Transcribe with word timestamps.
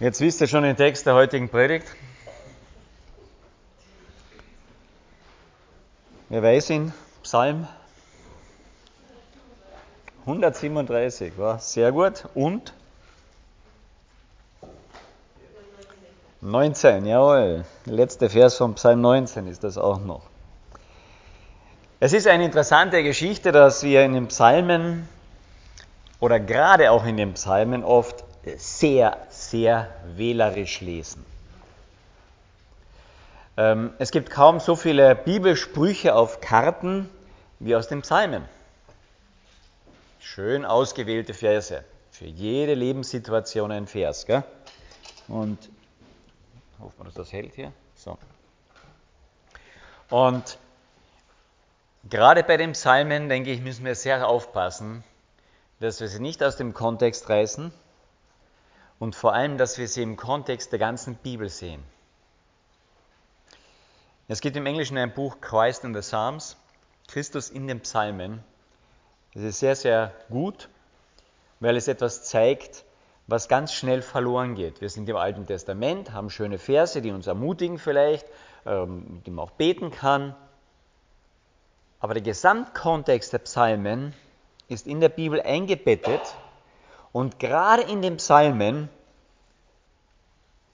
Jetzt 0.00 0.20
wisst 0.20 0.40
ihr 0.40 0.48
schon 0.48 0.64
den 0.64 0.76
Text 0.76 1.06
der 1.06 1.14
heutigen 1.14 1.48
Predigt. 1.48 1.86
Wer 6.28 6.42
weiß 6.42 6.70
ihn? 6.70 6.92
Psalm 7.22 7.68
137, 10.26 11.38
war 11.38 11.60
sehr 11.60 11.92
gut. 11.92 12.24
Und 12.34 12.72
19, 16.40 17.06
jawohl. 17.06 17.64
Der 17.86 17.92
letzte 17.92 18.28
Vers 18.28 18.56
vom 18.56 18.74
Psalm 18.74 19.00
19 19.00 19.46
ist 19.46 19.62
das 19.62 19.78
auch 19.78 20.00
noch. 20.00 20.22
Es 22.00 22.12
ist 22.12 22.26
eine 22.26 22.44
interessante 22.44 23.04
Geschichte, 23.04 23.52
dass 23.52 23.84
wir 23.84 24.04
in 24.04 24.14
den 24.14 24.26
Psalmen 24.26 25.08
oder 26.18 26.40
gerade 26.40 26.90
auch 26.90 27.04
in 27.04 27.16
den 27.16 27.34
Psalmen 27.34 27.84
oft 27.84 28.24
sehr, 28.56 29.18
sehr 29.30 29.94
wählerisch 30.16 30.80
lesen. 30.80 31.24
Ähm, 33.56 33.92
es 33.98 34.10
gibt 34.10 34.30
kaum 34.30 34.60
so 34.60 34.76
viele 34.76 35.14
Bibelsprüche 35.14 36.14
auf 36.14 36.40
Karten 36.40 37.08
wie 37.60 37.76
aus 37.76 37.88
den 37.88 38.02
Psalmen. 38.02 38.44
Schön 40.18 40.64
ausgewählte 40.64 41.34
Verse. 41.34 41.84
Für 42.10 42.26
jede 42.26 42.74
Lebenssituation 42.74 43.70
ein 43.70 43.86
Vers. 43.86 44.26
Gell? 44.26 44.42
Und 45.28 45.58
hoffen 46.80 46.98
wir, 46.98 47.04
dass 47.04 47.14
das 47.14 47.32
hält 47.32 47.54
hier. 47.54 47.72
So. 47.94 48.18
Und 50.10 50.58
gerade 52.10 52.42
bei 52.42 52.56
den 52.56 52.72
Psalmen, 52.72 53.28
denke 53.28 53.50
ich, 53.50 53.60
müssen 53.60 53.84
wir 53.84 53.94
sehr 53.94 54.26
aufpassen, 54.26 55.04
dass 55.80 56.00
wir 56.00 56.08
sie 56.08 56.20
nicht 56.20 56.42
aus 56.42 56.56
dem 56.56 56.74
Kontext 56.74 57.28
reißen 57.28 57.72
und 59.04 59.14
vor 59.14 59.34
allem, 59.34 59.58
dass 59.58 59.76
wir 59.76 59.86
sie 59.86 60.02
im 60.02 60.16
Kontext 60.16 60.72
der 60.72 60.78
ganzen 60.78 61.16
Bibel 61.16 61.50
sehen. 61.50 61.82
Es 64.28 64.40
gibt 64.40 64.56
im 64.56 64.64
Englischen 64.64 64.96
ein 64.96 65.12
Buch 65.12 65.42
Christ 65.42 65.84
in 65.84 65.92
the 65.92 66.00
Psalms, 66.00 66.56
Christus 67.06 67.50
in 67.50 67.68
den 67.68 67.80
Psalmen. 67.80 68.42
Das 69.34 69.42
ist 69.42 69.58
sehr, 69.58 69.76
sehr 69.76 70.14
gut, 70.30 70.70
weil 71.60 71.76
es 71.76 71.86
etwas 71.86 72.24
zeigt, 72.24 72.86
was 73.26 73.46
ganz 73.46 73.74
schnell 73.74 74.00
verloren 74.00 74.54
geht. 74.54 74.80
Wir 74.80 74.88
sind 74.88 75.06
im 75.06 75.16
Alten 75.16 75.46
Testament, 75.46 76.12
haben 76.12 76.30
schöne 76.30 76.56
Verse, 76.56 77.02
die 77.02 77.10
uns 77.10 77.26
ermutigen 77.26 77.78
vielleicht, 77.78 78.26
ähm, 78.64 79.22
die 79.26 79.30
man 79.30 79.44
auch 79.44 79.50
beten 79.50 79.90
kann. 79.90 80.34
Aber 82.00 82.14
der 82.14 82.22
Gesamtkontext 82.22 83.34
der 83.34 83.40
Psalmen 83.40 84.14
ist 84.68 84.86
in 84.86 85.00
der 85.00 85.10
Bibel 85.10 85.42
eingebettet 85.42 86.22
und 87.14 87.38
gerade 87.38 87.82
in 87.82 88.02
den 88.02 88.16
Psalmen 88.16 88.88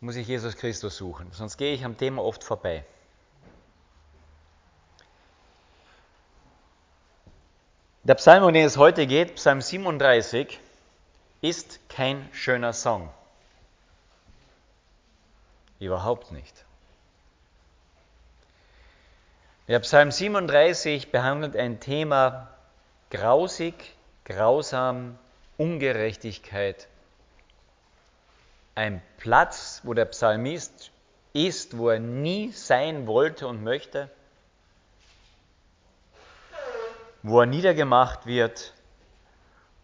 muss 0.01 0.17
ich 0.17 0.27
Jesus 0.27 0.57
Christus 0.57 0.97
suchen, 0.97 1.31
sonst 1.33 1.59
gehe 1.59 1.75
ich 1.75 1.85
am 1.85 1.99
Thema 1.99 2.25
oft 2.25 2.43
vorbei. 2.43 2.83
Der 8.05 8.15
Psalm, 8.15 8.43
um 8.45 8.55
den 8.55 8.65
es 8.65 8.79
heute 8.79 9.07
geht, 9.07 9.35
Psalm 9.35 9.61
37, 9.61 10.59
ist 11.43 11.79
kein 11.91 12.27
schöner 12.33 12.73
Song. 12.73 13.11
Überhaupt 15.79 16.33
nicht. 16.33 16.65
Der 19.69 19.81
Psalm 19.81 20.11
37 20.11 21.13
behandelt 21.13 21.55
ein 21.55 21.81
Thema 21.81 22.49
grausig, 23.11 23.75
grausam, 24.25 25.19
Ungerechtigkeit. 25.61 26.89
Ein 28.75 29.03
Platz, 29.19 29.83
wo 29.85 29.93
der 29.93 30.07
Psalmist 30.07 30.91
ist, 31.33 31.77
wo 31.77 31.91
er 31.91 31.99
nie 32.01 32.51
sein 32.53 33.07
wollte 33.07 33.47
und 33.47 33.63
möchte 33.63 34.11
wo 37.23 37.41
er 37.41 37.47
niedergemacht 37.47 38.27
wird 38.27 38.73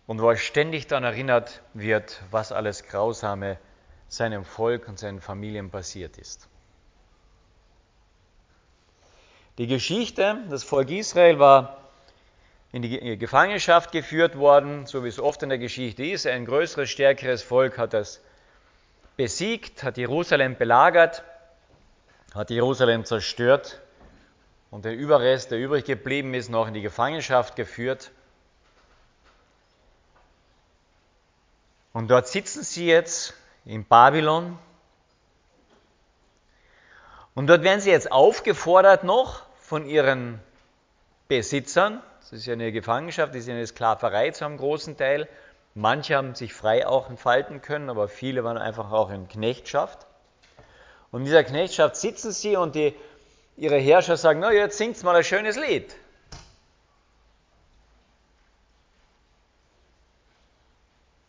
und 0.07 0.21
wo 0.21 0.31
er 0.31 0.37
ständig 0.37 0.87
daran 0.87 1.05
erinnert 1.05 1.63
wird, 1.75 2.23
was 2.31 2.53
alles 2.53 2.85
Grausame 2.85 3.59
seinem 4.09 4.45
Volk 4.45 4.89
und 4.89 4.99
seinen 4.99 5.21
Familien 5.21 5.71
passiert 5.71 6.17
ist. 6.17 6.49
Die 9.59 9.67
Geschichte, 9.67 10.39
das 10.49 10.65
Volk 10.65 10.91
Israel 10.91 11.39
war 11.39 11.86
in 12.73 12.83
die 12.83 13.19
Gefangenschaft 13.19 13.93
geführt 13.93 14.37
worden, 14.37 14.87
so 14.87 15.05
wie 15.05 15.09
es 15.09 15.19
oft 15.19 15.43
in 15.43 15.49
der 15.49 15.59
Geschichte 15.59 16.05
ist. 16.05 16.27
Ein 16.27 16.45
größeres, 16.45 16.91
stärkeres 16.91 17.43
Volk 17.43 17.79
hat 17.79 17.95
das 17.95 18.21
besiegt, 19.17 19.83
hat 19.83 19.97
Jerusalem 19.97 20.57
belagert, 20.57 21.23
hat 22.35 22.51
Jerusalem 22.51 23.05
zerstört 23.05 23.81
und 24.71 24.85
der 24.85 24.95
Überrest, 24.95 25.51
der 25.51 25.59
übrig 25.59 25.85
geblieben 25.85 26.35
ist, 26.35 26.51
noch 26.51 26.69
in 26.69 26.75
die 26.75 26.83
Gefangenschaft 26.83 27.57
geführt. 27.57 28.11
Und 31.93 32.11
dort 32.11 32.29
sitzen 32.29 32.63
sie 32.63 32.87
jetzt 32.87 33.33
in 33.65 33.87
Babylon. 33.87 34.59
Und 37.35 37.47
dort 37.47 37.63
werden 37.63 37.81
sie 37.81 37.91
jetzt 37.91 38.13
aufgefordert 38.13 39.03
noch 39.03 39.45
von 39.61 39.87
ihren 39.87 40.41
Besitzern, 41.29 42.03
das 42.31 42.41
ist 42.41 42.47
ja 42.47 42.55
eine 42.55 42.73
Gefangenschaft, 42.73 43.35
das 43.35 43.43
ist 43.43 43.47
ja 43.47 43.55
eine 43.55 43.67
Sklaverei 43.67 44.33
zu 44.33 44.45
einem 44.45 44.57
großen 44.57 44.97
Teil. 44.97 45.29
Manche 45.75 46.17
haben 46.17 46.35
sich 46.35 46.53
frei 46.55 46.85
auch 46.85 47.09
entfalten 47.09 47.63
können, 47.63 47.89
aber 47.89 48.09
viele 48.09 48.43
waren 48.43 48.59
einfach 48.59 48.91
auch 48.91 49.11
in 49.11 49.29
Knechtschaft. 49.29 50.07
Und 51.13 51.21
in 51.21 51.27
dieser 51.27 51.45
Knechtschaft 51.45 51.95
sitzen 51.95 52.33
sie 52.33 52.57
und 52.57 52.75
die 52.75 52.97
ihre 53.57 53.77
Herrscher 53.77 54.17
sagen, 54.17 54.41
na 54.41 54.53
jetzt 54.53 54.77
singt 54.77 55.01
mal 55.05 55.15
ein 55.15 55.23
schönes 55.23 55.57
Lied. 55.57 55.95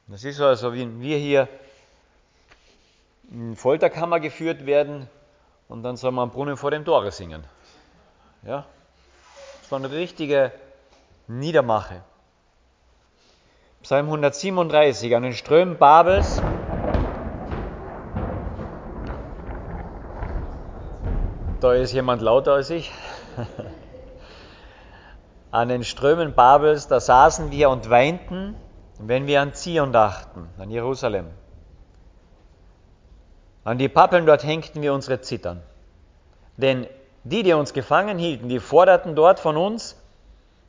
Das 0.07 0.23
ist 0.23 0.37
so, 0.37 0.45
also 0.45 0.73
wie 0.73 0.99
wir 0.99 1.17
hier 1.17 1.47
in 3.29 3.55
Folterkammer 3.55 4.19
geführt 4.19 4.65
werden 4.65 5.07
und 5.67 5.83
dann 5.83 5.95
soll 5.95 6.11
man 6.11 6.31
Brunnen 6.31 6.57
vor 6.57 6.71
dem 6.71 6.85
Tore 6.85 7.11
singen. 7.11 7.43
Ja? 8.43 8.65
Das 9.61 9.71
war 9.71 9.79
eine 9.79 9.91
richtige 9.91 10.51
Niedermache. 11.27 12.03
Psalm 13.83 14.05
137, 14.05 15.15
an 15.15 15.23
den 15.23 15.33
Strömen 15.33 15.77
Babels 15.77 16.41
Da 21.59 21.73
ist 21.73 21.91
jemand 21.91 22.21
lauter 22.21 22.53
als 22.53 22.69
ich. 22.69 22.91
An 25.51 25.69
den 25.69 25.83
Strömen 25.83 26.35
Babels, 26.35 26.87
da 26.87 26.99
saßen 26.99 27.51
wir 27.51 27.69
und 27.69 27.89
weinten, 27.89 28.55
wenn 28.99 29.25
wir 29.27 29.41
an 29.41 29.53
Zion 29.53 29.91
dachten, 29.91 30.49
an 30.59 30.69
Jerusalem. 30.69 31.27
An 33.63 33.77
die 33.77 33.89
Pappeln 33.89 34.25
dort 34.25 34.43
hängten 34.43 34.81
wir 34.81 34.93
unsere 34.93 35.21
Zittern. 35.21 35.63
Denn 36.57 36.85
die, 37.23 37.43
die 37.43 37.53
uns 37.53 37.73
gefangen 37.73 38.17
hielten, 38.19 38.49
die 38.49 38.59
forderten 38.59 39.15
dort 39.15 39.39
von 39.39 39.57
uns 39.57 39.96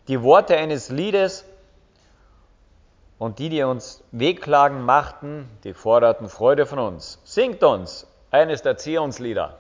die 0.08 0.22
Worte 0.22 0.56
eines 0.56 0.88
Liedes 0.88 1.44
und 3.19 3.38
die, 3.38 3.50
die 3.50 3.62
uns 3.62 4.02
Wehklagen 4.10 4.82
machten, 4.82 5.48
die 5.64 5.74
forderten 5.74 6.28
Freude 6.28 6.66
von 6.66 6.78
uns. 6.78 7.20
Singt 7.24 7.62
uns 7.62 8.06
eines 8.30 8.62
der 8.62 8.78
Zionslieder. 8.78 9.58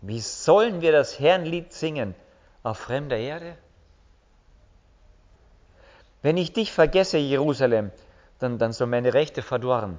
Wie 0.00 0.20
sollen 0.20 0.80
wir 0.80 0.92
das 0.92 1.18
Herrnlied 1.18 1.72
singen 1.72 2.14
auf 2.62 2.78
fremder 2.78 3.16
Erde? 3.16 3.56
Wenn 6.22 6.36
ich 6.36 6.52
dich 6.52 6.72
vergesse, 6.72 7.18
Jerusalem, 7.18 7.90
dann, 8.38 8.58
dann 8.58 8.72
soll 8.72 8.86
meine 8.86 9.14
Rechte 9.14 9.42
verdorren. 9.42 9.98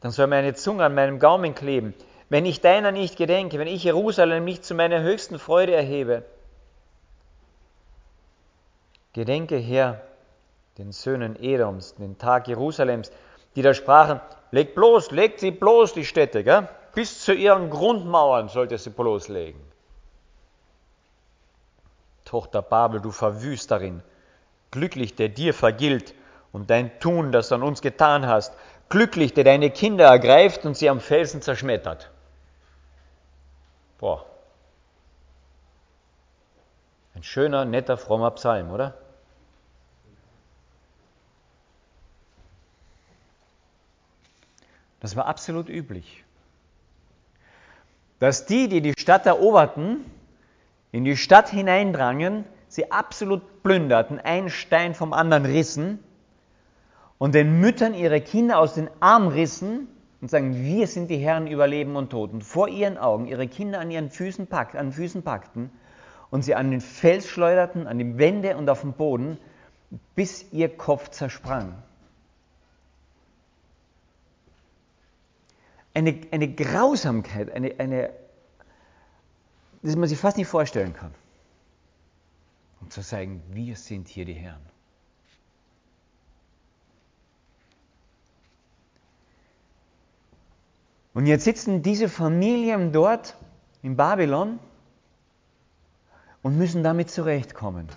Dann 0.00 0.10
soll 0.10 0.26
meine 0.26 0.54
Zunge 0.54 0.84
an 0.84 0.94
meinem 0.94 1.18
Gaumen 1.18 1.54
kleben. 1.54 1.94
Wenn 2.28 2.44
ich 2.44 2.60
deiner 2.60 2.92
nicht 2.92 3.16
gedenke, 3.16 3.58
wenn 3.58 3.68
ich 3.68 3.84
Jerusalem 3.84 4.44
nicht 4.44 4.64
zu 4.64 4.74
meiner 4.74 5.00
höchsten 5.00 5.38
Freude 5.38 5.74
erhebe. 5.74 6.24
Gedenke, 9.18 9.56
Herr, 9.56 10.00
den 10.78 10.92
Söhnen 10.92 11.34
Edoms, 11.42 11.96
den 11.96 12.18
Tag 12.18 12.46
Jerusalems, 12.46 13.10
die 13.56 13.62
da 13.62 13.74
sprachen, 13.74 14.20
legt 14.52 14.76
bloß, 14.76 15.10
legt 15.10 15.40
sie 15.40 15.50
bloß 15.50 15.92
die 15.92 16.04
Städte, 16.04 16.44
gell? 16.44 16.68
bis 16.94 17.24
zu 17.24 17.34
ihren 17.34 17.68
Grundmauern 17.68 18.48
sollte 18.48 18.78
sie 18.78 18.90
bloßlegen. 18.90 19.60
Tochter 22.24 22.62
Babel, 22.62 23.00
du 23.00 23.10
Verwüsterin, 23.10 24.04
glücklich, 24.70 25.16
der 25.16 25.30
dir 25.30 25.52
vergilt 25.52 26.14
und 26.52 26.70
dein 26.70 27.00
Tun, 27.00 27.32
das 27.32 27.48
du 27.48 27.56
an 27.56 27.64
uns 27.64 27.82
getan 27.82 28.24
hast, 28.24 28.54
glücklich, 28.88 29.34
der 29.34 29.42
deine 29.42 29.70
Kinder 29.70 30.04
ergreift 30.04 30.64
und 30.64 30.76
sie 30.76 30.88
am 30.88 31.00
Felsen 31.00 31.42
zerschmettert. 31.42 32.08
Boah. 33.98 34.24
Ein 37.16 37.24
schöner, 37.24 37.64
netter, 37.64 37.96
frommer 37.96 38.30
Psalm, 38.30 38.70
oder? 38.70 38.94
Das 45.00 45.16
war 45.16 45.26
absolut 45.26 45.68
üblich. 45.68 46.24
Dass 48.18 48.46
die, 48.46 48.68
die 48.68 48.80
die 48.80 48.94
Stadt 48.98 49.26
eroberten, 49.26 50.04
in 50.90 51.04
die 51.04 51.16
Stadt 51.16 51.50
hineindrangen, 51.50 52.44
sie 52.68 52.90
absolut 52.90 53.62
plünderten, 53.62 54.18
einen 54.18 54.50
Stein 54.50 54.94
vom 54.94 55.12
anderen 55.12 55.44
rissen 55.44 56.00
und 57.18 57.34
den 57.34 57.60
Müttern 57.60 57.94
ihre 57.94 58.20
Kinder 58.20 58.58
aus 58.58 58.74
den 58.74 58.90
Armen 59.00 59.28
rissen 59.28 59.88
und 60.20 60.30
sagen, 60.30 60.64
wir 60.64 60.86
sind 60.86 61.10
die 61.10 61.18
Herren 61.18 61.46
über 61.46 61.66
Leben 61.66 61.94
und 61.96 62.10
Tod. 62.10 62.32
Und 62.32 62.42
vor 62.42 62.68
ihren 62.68 62.98
Augen 62.98 63.26
ihre 63.26 63.46
Kinder 63.46 63.78
an 63.80 63.90
ihren 63.90 64.10
Füßen, 64.10 64.48
pack, 64.48 64.74
an 64.74 64.92
Füßen 64.92 65.22
packten 65.22 65.70
und 66.30 66.42
sie 66.42 66.54
an 66.54 66.70
den 66.70 66.80
Fels 66.80 67.28
schleuderten, 67.28 67.86
an 67.86 67.98
die 67.98 68.18
Wände 68.18 68.56
und 68.56 68.68
auf 68.68 68.80
den 68.80 68.94
Boden, 68.94 69.38
bis 70.14 70.52
ihr 70.52 70.76
Kopf 70.76 71.10
zersprang. 71.10 71.74
Eine, 75.94 76.20
eine 76.30 76.54
Grausamkeit, 76.54 77.50
eine, 77.50 77.74
eine, 77.78 78.10
das 79.82 79.96
man 79.96 80.08
sich 80.08 80.18
fast 80.18 80.36
nicht 80.36 80.46
vorstellen 80.46 80.92
kann. 80.92 81.14
Um 82.80 82.90
zu 82.90 83.00
sagen, 83.00 83.42
wir 83.50 83.76
sind 83.76 84.08
hier 84.08 84.24
die 84.24 84.34
Herren. 84.34 84.62
Und 91.14 91.26
jetzt 91.26 91.42
sitzen 91.42 91.82
diese 91.82 92.08
Familien 92.08 92.92
dort 92.92 93.36
in 93.82 93.96
Babylon 93.96 94.60
und 96.42 96.56
müssen 96.56 96.84
damit 96.84 97.10
zurechtkommen. 97.10 97.88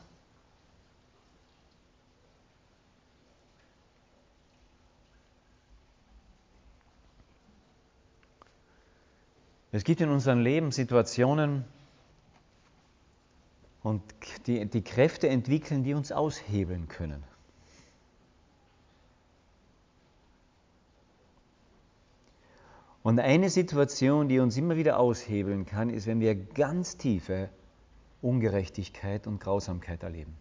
Es 9.71 9.83
gibt 9.83 10.01
in 10.01 10.09
unserem 10.09 10.41
Leben 10.41 10.71
Situationen 10.71 11.63
und 13.83 14.01
die, 14.45 14.65
die 14.65 14.83
Kräfte 14.83 15.29
entwickeln, 15.29 15.83
die 15.83 15.93
uns 15.93 16.11
aushebeln 16.11 16.87
können. 16.87 17.23
Und 23.03 23.19
eine 23.19 23.49
Situation, 23.49 24.27
die 24.27 24.39
uns 24.39 24.57
immer 24.57 24.75
wieder 24.75 24.99
aushebeln 24.99 25.65
kann, 25.65 25.89
ist, 25.89 26.05
wenn 26.05 26.19
wir 26.19 26.35
ganz 26.35 26.97
tiefe 26.97 27.49
Ungerechtigkeit 28.21 29.25
und 29.25 29.39
Grausamkeit 29.39 30.03
erleben. 30.03 30.37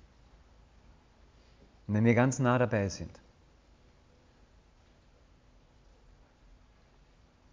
Und 1.86 1.94
wenn 1.94 2.04
wir 2.04 2.14
ganz 2.14 2.38
nah 2.38 2.58
dabei 2.58 2.88
sind. 2.88 3.10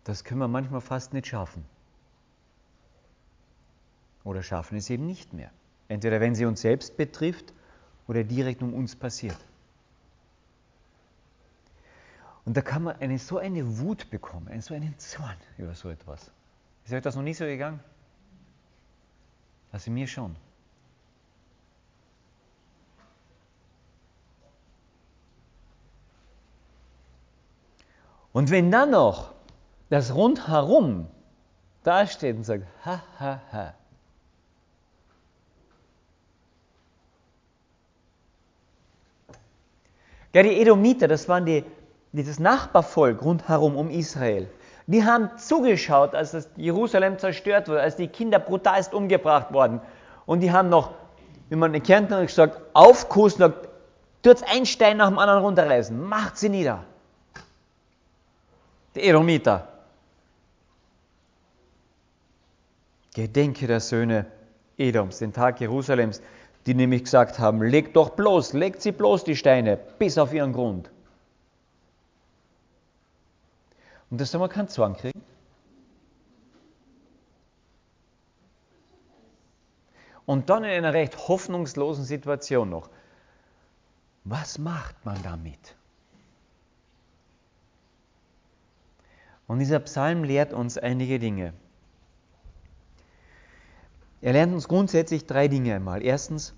Das 0.07 0.23
können 0.23 0.39
wir 0.39 0.47
manchmal 0.47 0.79
fast 0.79 1.11
nicht 1.11 1.27
schaffen. 1.27 1.65
Oder 4.23 4.41
schaffen 4.41 4.77
es 4.77 4.89
eben 4.89 5.05
nicht 5.05 5.33
mehr. 5.33 5.51
Entweder 5.89 6.21
wenn 6.21 6.33
sie 6.33 6.45
uns 6.45 6.61
selbst 6.61 6.95
betrifft 6.95 7.51
oder 8.07 8.23
direkt 8.23 8.61
um 8.61 8.73
uns 8.73 8.95
passiert. 8.95 9.37
Und 12.45 12.55
da 12.55 12.61
kann 12.61 12.83
man 12.83 12.95
eine, 13.01 13.19
so 13.19 13.37
eine 13.37 13.79
Wut 13.79 14.09
bekommen, 14.09 14.61
so 14.61 14.73
einen 14.73 14.97
Zorn 14.97 15.35
über 15.57 15.75
so 15.75 15.89
etwas. 15.89 16.31
Ist 16.85 16.93
euch 16.93 17.01
das 17.01 17.17
noch 17.17 17.23
nicht 17.23 17.37
so 17.37 17.43
gegangen? 17.43 17.81
Also 19.73 19.91
mir 19.91 20.07
schon. 20.07 20.37
Und 28.31 28.49
wenn 28.51 28.71
dann 28.71 28.91
noch 28.91 29.35
das 29.89 30.13
rundherum 30.13 31.07
dasteht 31.83 32.35
und 32.35 32.43
sagt, 32.43 32.65
ha, 32.85 33.01
ha, 33.19 33.41
ha. 33.51 33.73
Ja, 40.33 40.43
die 40.43 40.61
Edomiter, 40.61 41.07
das 41.07 41.27
waren 41.29 41.45
die, 41.45 41.63
dieses 42.11 42.39
Nachbarvolk 42.39 43.23
rundherum 43.23 43.75
um 43.75 43.89
Israel. 43.89 44.49
Die 44.85 45.03
haben 45.03 45.37
zugeschaut, 45.37 46.13
als 46.13 46.31
das 46.31 46.49
Jerusalem 46.55 47.17
zerstört 47.17 47.67
wurde, 47.67 47.81
als 47.81 47.95
die 47.95 48.07
Kinder 48.07 48.39
brutalst 48.39 48.93
umgebracht 48.93 49.51
wurden. 49.51 49.81
Und 50.25 50.41
die 50.41 50.51
haben 50.51 50.69
noch, 50.69 50.91
wie 51.49 51.55
man 51.55 51.73
in 51.73 51.81
Kärnten 51.81 52.25
gesagt, 52.25 52.61
aufkussen, 52.73 53.53
tut 54.21 54.43
ein 54.43 54.65
Stein 54.65 54.97
nach 54.97 55.07
dem 55.07 55.17
anderen 55.19 55.41
runterreißen, 55.41 55.99
macht 55.99 56.37
sie 56.37 56.49
nieder. 56.49 56.83
Die 58.95 59.01
Edomiter. 59.01 59.67
Gedenke 63.17 63.65
der 63.65 63.79
Söhne 63.79 64.27
Edoms, 64.77 65.17
den 65.17 65.33
Tag 65.33 65.59
Jerusalems, 65.59 66.21
die 66.67 66.75
nämlich 66.75 67.03
gesagt 67.05 67.39
haben, 67.39 67.63
legt 67.63 67.95
doch 67.95 68.11
bloß, 68.11 68.53
legt 68.53 68.79
sie 68.83 68.91
bloß 68.91 69.23
die 69.23 69.35
Steine 69.35 69.75
bis 69.75 70.19
auf 70.19 70.33
ihren 70.33 70.53
Grund. 70.53 70.91
Und 74.11 74.21
das 74.21 74.29
soll 74.29 74.39
man 74.39 74.51
keinen 74.51 74.67
Zwang 74.67 74.93
kriegen. 74.93 75.19
Und 80.27 80.51
dann 80.51 80.63
in 80.63 80.69
einer 80.69 80.93
recht 80.93 81.27
hoffnungslosen 81.27 82.05
Situation 82.05 82.69
noch. 82.69 82.87
Was 84.25 84.59
macht 84.59 85.03
man 85.05 85.17
damit? 85.23 85.75
Und 89.47 89.57
dieser 89.57 89.79
Psalm 89.79 90.23
lehrt 90.23 90.53
uns 90.53 90.77
einige 90.77 91.17
Dinge. 91.17 91.55
Er 94.21 94.33
lernt 94.33 94.53
uns 94.53 94.67
grundsätzlich 94.67 95.25
drei 95.25 95.47
Dinge 95.47 95.75
einmal. 95.75 96.03
Erstens, 96.03 96.53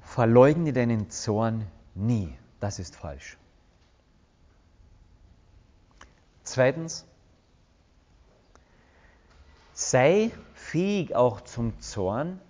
verleugne 0.00 0.72
deinen 0.72 1.10
Zorn 1.10 1.66
nie. 1.94 2.32
Das 2.58 2.78
ist 2.78 2.96
falsch. 2.96 3.36
Zweitens, 6.42 7.04
sei 9.74 10.30
fähig 10.54 11.14
auch 11.14 11.42
zum 11.42 11.78
Zorn. 11.80 12.40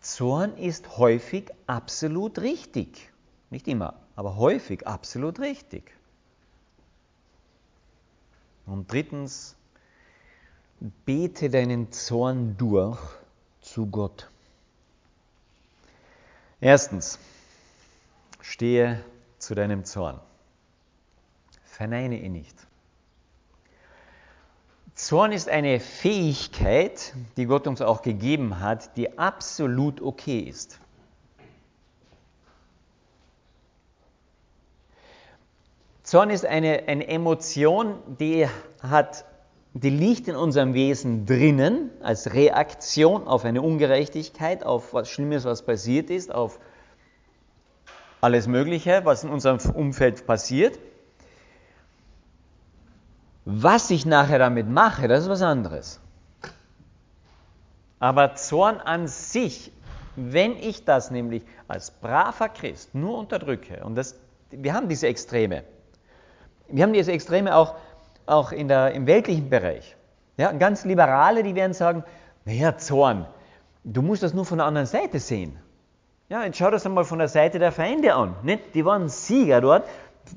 Zorn 0.00 0.56
ist 0.56 0.96
häufig 0.96 1.50
absolut 1.66 2.38
richtig. 2.38 3.10
Nicht 3.50 3.66
immer, 3.66 3.94
aber 4.14 4.36
häufig 4.36 4.86
absolut 4.86 5.40
richtig. 5.40 5.90
Und 8.64 8.92
drittens, 8.92 9.56
bete 10.80 11.50
deinen 11.50 11.92
Zorn 11.92 12.56
durch 12.56 12.98
zu 13.60 13.86
Gott. 13.86 14.28
Erstens, 16.60 17.18
stehe 18.40 19.04
zu 19.38 19.54
deinem 19.54 19.84
Zorn. 19.84 20.20
Verneine 21.64 22.18
ihn 22.18 22.32
nicht. 22.32 22.56
Zorn 24.94 25.30
ist 25.30 25.48
eine 25.48 25.78
Fähigkeit, 25.78 27.14
die 27.36 27.46
Gott 27.46 27.68
uns 27.68 27.80
auch 27.80 28.02
gegeben 28.02 28.58
hat, 28.58 28.96
die 28.96 29.16
absolut 29.16 30.00
okay 30.00 30.40
ist. 30.40 30.80
Zorn 36.02 36.30
ist 36.30 36.44
eine, 36.46 36.84
eine 36.88 37.06
Emotion, 37.06 38.02
die 38.18 38.48
hat 38.80 39.24
die 39.74 39.90
liegt 39.90 40.28
in 40.28 40.36
unserem 40.36 40.74
Wesen 40.74 41.26
drinnen 41.26 41.90
als 42.02 42.32
Reaktion 42.32 43.26
auf 43.26 43.44
eine 43.44 43.62
Ungerechtigkeit, 43.62 44.64
auf 44.64 44.94
was 44.94 45.10
Schlimmes, 45.10 45.44
was 45.44 45.62
passiert 45.62 46.10
ist, 46.10 46.32
auf 46.34 46.58
alles 48.20 48.46
Mögliche, 48.46 49.04
was 49.04 49.24
in 49.24 49.30
unserem 49.30 49.58
Umfeld 49.74 50.26
passiert. 50.26 50.78
Was 53.44 53.90
ich 53.90 54.04
nachher 54.04 54.38
damit 54.38 54.68
mache, 54.68 55.08
das 55.08 55.24
ist 55.24 55.30
was 55.30 55.42
anderes. 55.42 56.00
Aber 58.00 58.34
Zorn 58.34 58.78
an 58.78 59.08
sich, 59.08 59.72
wenn 60.16 60.56
ich 60.56 60.84
das 60.84 61.10
nämlich 61.10 61.44
als 61.66 61.90
braver 61.90 62.48
Christ 62.48 62.94
nur 62.94 63.16
unterdrücke, 63.18 63.84
und 63.84 63.94
das, 63.94 64.16
wir 64.50 64.74
haben 64.74 64.88
diese 64.88 65.06
Extreme, 65.06 65.64
wir 66.68 66.84
haben 66.84 66.92
diese 66.92 67.12
Extreme 67.12 67.56
auch 67.56 67.76
auch 68.28 68.52
in 68.52 68.68
der, 68.68 68.92
im 68.92 69.06
weltlichen 69.06 69.50
Bereich. 69.50 69.96
Ja, 70.36 70.52
ganz 70.52 70.84
Liberale, 70.84 71.42
die 71.42 71.54
werden 71.54 71.72
sagen, 71.72 72.04
naja, 72.44 72.76
Zorn, 72.76 73.26
du 73.84 74.02
musst 74.02 74.22
das 74.22 74.34
nur 74.34 74.44
von 74.44 74.58
der 74.58 74.66
anderen 74.66 74.86
Seite 74.86 75.18
sehen. 75.18 75.58
Ja, 76.28 76.44
jetzt 76.44 76.58
schau 76.58 76.70
das 76.70 76.84
einmal 76.84 77.04
von 77.04 77.18
der 77.18 77.28
Seite 77.28 77.58
der 77.58 77.72
Feinde 77.72 78.14
an. 78.14 78.36
Nicht? 78.42 78.74
Die 78.74 78.84
waren 78.84 79.08
Sieger 79.08 79.60
dort. 79.60 79.88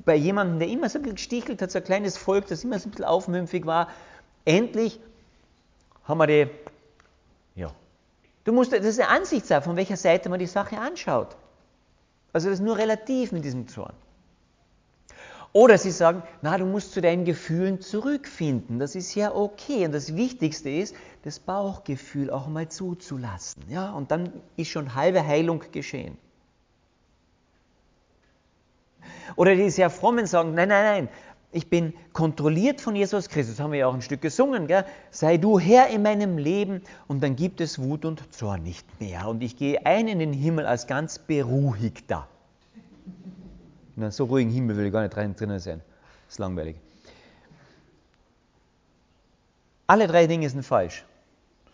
Bei 0.06 0.14
jemandem, 0.14 0.58
der 0.58 0.68
immer 0.68 0.88
so 0.88 0.98
ein 0.98 1.02
bisschen 1.02 1.16
gestichelt 1.16 1.60
hat, 1.60 1.70
so 1.70 1.78
ein 1.78 1.84
kleines 1.84 2.16
Volk, 2.16 2.46
das 2.46 2.64
immer 2.64 2.78
so 2.78 2.88
ein 2.88 2.92
bisschen 2.92 3.04
aufmümpfig 3.04 3.66
war. 3.66 3.88
Endlich 4.46 5.00
haben 6.04 6.18
wir 6.18 6.26
die, 6.26 6.48
ja. 7.54 7.70
Du 8.44 8.52
musst, 8.52 8.72
das 8.72 8.84
ist 8.84 8.98
eine 8.98 9.10
Ansichtssache, 9.10 9.62
von 9.62 9.76
welcher 9.76 9.96
Seite 9.96 10.30
man 10.30 10.38
die 10.38 10.46
Sache 10.46 10.78
anschaut. 10.78 11.36
Also 12.32 12.48
das 12.48 12.58
ist 12.58 12.64
nur 12.64 12.78
relativ 12.78 13.32
mit 13.32 13.44
diesem 13.44 13.68
Zorn. 13.68 13.92
Oder 15.52 15.76
sie 15.76 15.90
sagen, 15.90 16.22
na, 16.40 16.56
du 16.56 16.64
musst 16.64 16.92
zu 16.92 17.02
deinen 17.02 17.26
Gefühlen 17.26 17.80
zurückfinden. 17.80 18.78
Das 18.78 18.94
ist 18.94 19.14
ja 19.14 19.34
okay. 19.34 19.84
Und 19.84 19.92
das 19.92 20.16
Wichtigste 20.16 20.70
ist, 20.70 20.94
das 21.24 21.38
Bauchgefühl 21.38 22.30
auch 22.30 22.48
mal 22.48 22.68
zuzulassen. 22.68 23.62
Ja, 23.68 23.92
und 23.92 24.10
dann 24.10 24.32
ist 24.56 24.68
schon 24.68 24.94
halbe 24.94 25.26
Heilung 25.26 25.62
geschehen. 25.70 26.16
Oder 29.36 29.54
die 29.54 29.70
sehr 29.70 29.90
frommen 29.90 30.26
sagen, 30.26 30.54
nein, 30.54 30.68
nein, 30.68 30.84
nein, 30.84 31.08
ich 31.54 31.68
bin 31.68 31.92
kontrolliert 32.14 32.80
von 32.80 32.96
Jesus 32.96 33.28
Christus, 33.28 33.60
haben 33.60 33.72
wir 33.72 33.80
ja 33.80 33.86
auch 33.86 33.94
ein 33.94 34.00
Stück 34.00 34.22
gesungen, 34.22 34.66
gell? 34.66 34.86
sei 35.10 35.36
du 35.36 35.58
Herr 35.58 35.88
in 35.88 36.02
meinem 36.02 36.38
Leben 36.38 36.80
und 37.08 37.22
dann 37.22 37.36
gibt 37.36 37.60
es 37.60 37.78
Wut 37.78 38.06
und 38.06 38.32
Zorn 38.32 38.62
nicht 38.62 38.86
mehr 39.00 39.28
und 39.28 39.42
ich 39.42 39.56
gehe 39.56 39.84
ein 39.84 40.08
in 40.08 40.18
den 40.18 40.32
Himmel 40.32 40.64
als 40.64 40.86
ganz 40.86 41.18
beruhigter. 41.18 42.26
In 43.96 44.02
einem 44.02 44.12
so 44.12 44.24
ruhigen 44.24 44.50
Himmel 44.50 44.76
will 44.76 44.86
ich 44.86 44.92
gar 44.92 45.02
nicht 45.02 45.14
drinnen 45.14 45.58
sein, 45.58 45.80
das 46.26 46.34
ist 46.34 46.38
langweilig. 46.38 46.76
Alle 49.86 50.06
drei 50.06 50.26
Dinge 50.26 50.48
sind 50.48 50.62
falsch, 50.64 51.04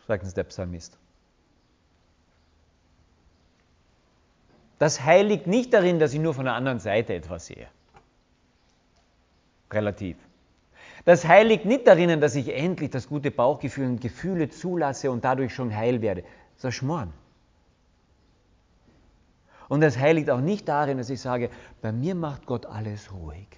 sagt 0.06 0.24
uns 0.24 0.34
der 0.34 0.44
Psalmist. 0.44 0.98
Das 4.78 5.04
Heil 5.04 5.26
liegt 5.26 5.46
nicht 5.46 5.72
darin, 5.72 5.98
dass 5.98 6.12
ich 6.12 6.20
nur 6.20 6.34
von 6.34 6.44
der 6.44 6.54
anderen 6.54 6.80
Seite 6.80 7.14
etwas 7.14 7.46
sehe 7.46 7.68
relativ. 9.72 10.16
Das 11.04 11.26
Heil 11.26 11.46
liegt 11.46 11.64
nicht 11.64 11.86
darin, 11.86 12.20
dass 12.20 12.34
ich 12.34 12.54
endlich 12.54 12.90
das 12.90 13.08
gute 13.08 13.30
Bauchgefühl 13.30 13.86
und 13.86 14.00
Gefühle 14.00 14.48
zulasse 14.48 15.10
und 15.10 15.24
dadurch 15.24 15.54
schon 15.54 15.74
heil 15.74 16.02
werde. 16.02 16.22
Das 16.22 16.58
ist 16.58 16.64
ein 16.64 16.72
Schmarrn. 16.72 17.12
Und 19.68 19.80
das 19.80 19.98
Heil 19.98 20.16
liegt 20.16 20.30
auch 20.30 20.40
nicht 20.40 20.68
darin, 20.68 20.98
dass 20.98 21.10
ich 21.10 21.20
sage, 21.20 21.50
bei 21.82 21.92
mir 21.92 22.14
macht 22.14 22.46
Gott 22.46 22.66
alles 22.66 23.12
ruhig. 23.12 23.48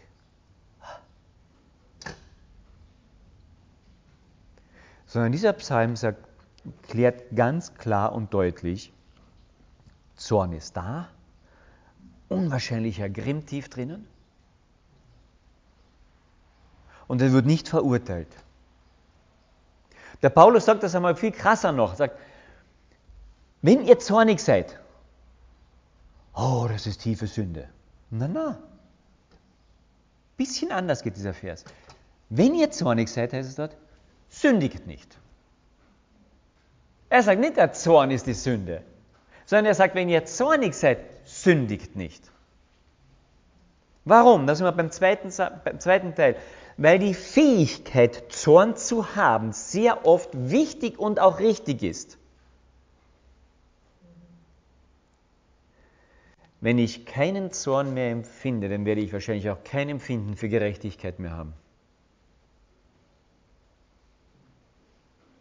Sondern 5.06 5.32
dieser 5.32 5.52
Psalm 5.54 5.96
sagt, 5.96 6.24
klärt 6.82 7.34
ganz 7.34 7.74
klar 7.74 8.12
und 8.12 8.34
deutlich, 8.34 8.92
Zorn 10.16 10.52
ist 10.52 10.76
da, 10.76 11.08
unwahrscheinlicher 12.28 13.08
Grimm 13.08 13.46
tief 13.46 13.68
drinnen, 13.68 14.06
und 17.10 17.20
er 17.20 17.32
wird 17.32 17.44
nicht 17.44 17.68
verurteilt. 17.68 18.28
Der 20.22 20.30
Paulus 20.30 20.66
sagt 20.66 20.84
das 20.84 20.94
einmal 20.94 21.16
viel 21.16 21.32
krasser 21.32 21.72
noch. 21.72 21.96
Sagt, 21.96 22.16
wenn 23.62 23.84
ihr 23.84 23.98
zornig 23.98 24.40
seid, 24.40 24.79
oh, 26.34 26.66
das 26.68 26.86
ist 26.86 27.02
tiefe 27.02 27.26
Sünde. 27.26 27.68
Na, 28.10 28.28
na. 28.28 28.58
Bisschen 30.36 30.72
anders 30.72 31.02
geht 31.02 31.16
dieser 31.16 31.34
Vers. 31.34 31.64
Wenn 32.28 32.54
ihr 32.54 32.70
zornig 32.70 33.08
seid, 33.08 33.32
heißt 33.32 33.48
es 33.48 33.56
dort, 33.56 33.76
sündigt 34.28 34.86
nicht. 34.86 35.18
Er 37.08 37.22
sagt 37.22 37.40
nicht, 37.40 37.56
der 37.56 37.72
Zorn 37.72 38.10
ist 38.10 38.26
die 38.26 38.34
Sünde, 38.34 38.82
sondern 39.46 39.66
er 39.66 39.74
sagt, 39.74 39.94
wenn 39.94 40.08
ihr 40.08 40.24
zornig 40.24 40.74
seid, 40.74 40.98
sündigt 41.24 41.96
nicht. 41.96 42.30
Warum? 44.04 44.46
Da 44.46 44.54
sind 44.54 44.64
wir 44.64 44.72
beim 44.72 44.90
zweiten, 44.90 45.30
beim 45.64 45.80
zweiten 45.80 46.14
Teil 46.14 46.36
weil 46.80 46.98
die 46.98 47.12
Fähigkeit, 47.12 48.32
Zorn 48.32 48.74
zu 48.74 49.14
haben, 49.14 49.52
sehr 49.52 50.06
oft 50.06 50.30
wichtig 50.32 50.98
und 50.98 51.20
auch 51.20 51.38
richtig 51.38 51.82
ist. 51.82 52.16
Wenn 56.60 56.78
ich 56.78 57.06
keinen 57.06 57.52
Zorn 57.52 57.94
mehr 57.94 58.10
empfinde, 58.10 58.68
dann 58.68 58.84
werde 58.84 59.00
ich 59.00 59.12
wahrscheinlich 59.12 59.48
auch 59.48 59.64
kein 59.64 59.88
Empfinden 59.88 60.36
für 60.36 60.48
Gerechtigkeit 60.48 61.18
mehr 61.18 61.30
haben. 61.30 61.54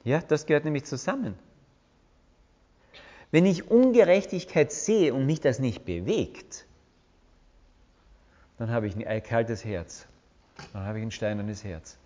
Ja, 0.05 0.21
das 0.21 0.45
gehört 0.45 0.63
nämlich 0.63 0.85
zusammen. 0.85 1.37
Wenn 3.31 3.45
ich 3.45 3.69
Ungerechtigkeit 3.69 4.71
sehe 4.71 5.13
und 5.13 5.25
mich 5.25 5.41
das 5.41 5.59
nicht 5.59 5.83
bewegt, 5.85 6.65
dann 8.57 8.71
habe 8.71 8.87
ich 8.87 9.05
ein 9.05 9.23
kaltes 9.23 9.63
Herz. 9.65 10.07
Dann 10.73 10.85
habe 10.85 10.99
ich 10.99 11.05
ein 11.05 11.11
steinernes 11.11 11.63
Herz. 11.63 11.97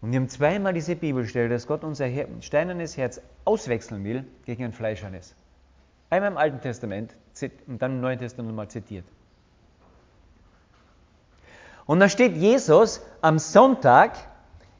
Und 0.00 0.12
wir 0.12 0.20
haben 0.20 0.28
zweimal 0.28 0.74
diese 0.74 0.96
Bibelstelle, 0.96 1.48
dass 1.48 1.66
Gott 1.66 1.84
unser 1.84 2.08
steinernes 2.42 2.96
Herz 2.96 3.20
auswechseln 3.44 4.04
will 4.04 4.26
gegen 4.44 4.64
ein 4.64 4.72
fleischernes. 4.72 5.34
Einmal 6.10 6.30
im 6.30 6.36
Alten 6.36 6.60
Testament 6.60 7.14
und 7.66 7.82
dann 7.82 7.92
im 7.92 8.00
Neuen 8.00 8.18
Testament 8.18 8.50
nochmal 8.50 8.68
zitiert. 8.68 9.04
Und 11.86 12.00
da 12.00 12.08
steht 12.08 12.36
Jesus 12.36 13.02
am 13.20 13.38
Sonntag 13.38 14.16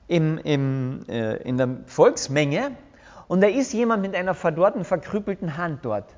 im, 0.07 0.39
im, 0.39 1.05
äh, 1.09 1.37
in 1.43 1.57
der 1.57 1.69
Volksmenge 1.87 2.77
und 3.29 3.41
da 3.41 3.47
ist 3.47 3.73
jemand 3.73 4.03
mit 4.03 4.15
einer 4.15 4.35
verdorrten, 4.35 4.85
verkrüppelten 4.85 5.57
Hand 5.57 5.85
dort. 5.85 6.15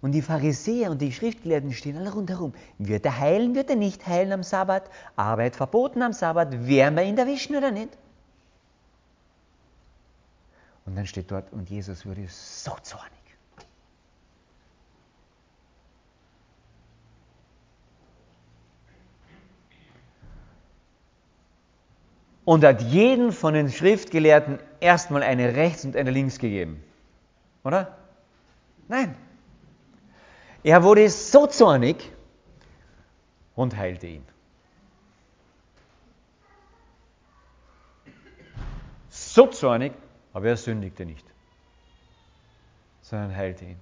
Und 0.00 0.12
die 0.12 0.22
Pharisäer 0.22 0.90
und 0.90 1.00
die 1.00 1.12
Schriftgelehrten 1.12 1.72
stehen 1.72 1.96
alle 1.96 2.12
rundherum. 2.12 2.54
Wird 2.78 3.06
er 3.06 3.20
heilen, 3.20 3.54
wird 3.54 3.70
er 3.70 3.76
nicht 3.76 4.04
heilen 4.04 4.32
am 4.32 4.42
Sabbat? 4.42 4.90
Arbeit 5.14 5.54
verboten 5.54 6.02
am 6.02 6.12
Sabbat? 6.12 6.66
Werden 6.66 6.96
wir 6.96 7.04
ihn 7.04 7.16
erwischen 7.16 7.54
oder 7.54 7.70
nicht? 7.70 7.96
Und 10.84 10.96
dann 10.96 11.06
steht 11.06 11.30
dort, 11.30 11.52
und 11.52 11.70
Jesus 11.70 12.04
wurde 12.04 12.26
so 12.28 12.76
zornig. 12.82 13.12
Und 22.44 22.64
hat 22.64 22.82
jeden 22.82 23.30
von 23.30 23.54
den 23.54 23.70
Schriftgelehrten 23.70 24.58
erstmal 24.80 25.22
eine 25.22 25.54
rechts 25.54 25.84
und 25.84 25.96
eine 25.96 26.10
links 26.10 26.38
gegeben. 26.38 26.82
Oder? 27.62 27.96
Nein, 28.88 29.14
er 30.64 30.82
wurde 30.82 31.08
so 31.08 31.46
zornig 31.46 32.12
und 33.54 33.76
heilte 33.76 34.06
ihn. 34.06 34.26
So 39.08 39.46
zornig, 39.46 39.92
aber 40.32 40.48
er 40.48 40.56
sündigte 40.56 41.04
nicht, 41.04 41.26
sondern 43.02 43.36
heilte 43.36 43.64
ihn. 43.64 43.80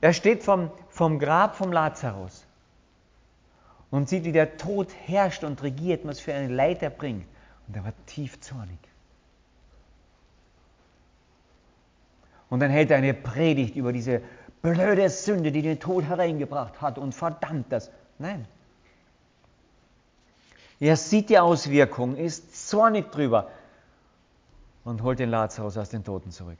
Er 0.00 0.12
steht 0.12 0.42
vom, 0.42 0.70
vom 0.88 1.18
Grab 1.18 1.56
vom 1.56 1.72
Lazarus 1.72 2.46
und 3.90 4.08
sieht, 4.08 4.24
wie 4.24 4.32
der 4.32 4.56
Tod 4.56 4.88
herrscht 5.06 5.44
und 5.44 5.62
regiert, 5.62 6.06
was 6.06 6.20
für 6.20 6.32
ein 6.32 6.50
Leid 6.50 6.82
er 6.82 6.90
bringt. 6.90 7.26
Und 7.68 7.76
er 7.76 7.84
war 7.84 7.92
tief 8.06 8.40
zornig. 8.40 8.78
Und 12.48 12.60
dann 12.60 12.70
hält 12.70 12.90
er 12.90 12.96
eine 12.96 13.14
Predigt 13.14 13.76
über 13.76 13.92
diese 13.92 14.22
blöde 14.62 15.08
Sünde, 15.08 15.52
die 15.52 15.62
den 15.62 15.78
Tod 15.78 16.04
hereingebracht 16.04 16.80
hat 16.80 16.98
und 16.98 17.14
verdammt 17.14 17.70
das. 17.70 17.90
Nein. 18.18 18.46
Er 20.80 20.96
sieht 20.96 21.28
die 21.28 21.38
Auswirkung, 21.38 22.16
ist 22.16 22.49
zornig 22.70 23.10
drüber 23.10 23.50
und 24.84 25.02
holt 25.02 25.18
den 25.18 25.30
Lazarus 25.30 25.76
aus 25.76 25.90
den 25.90 26.04
Toten 26.04 26.30
zurück. 26.30 26.58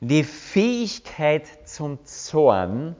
Die 0.00 0.24
Fähigkeit 0.24 1.46
zum 1.68 2.04
Zorn 2.04 2.94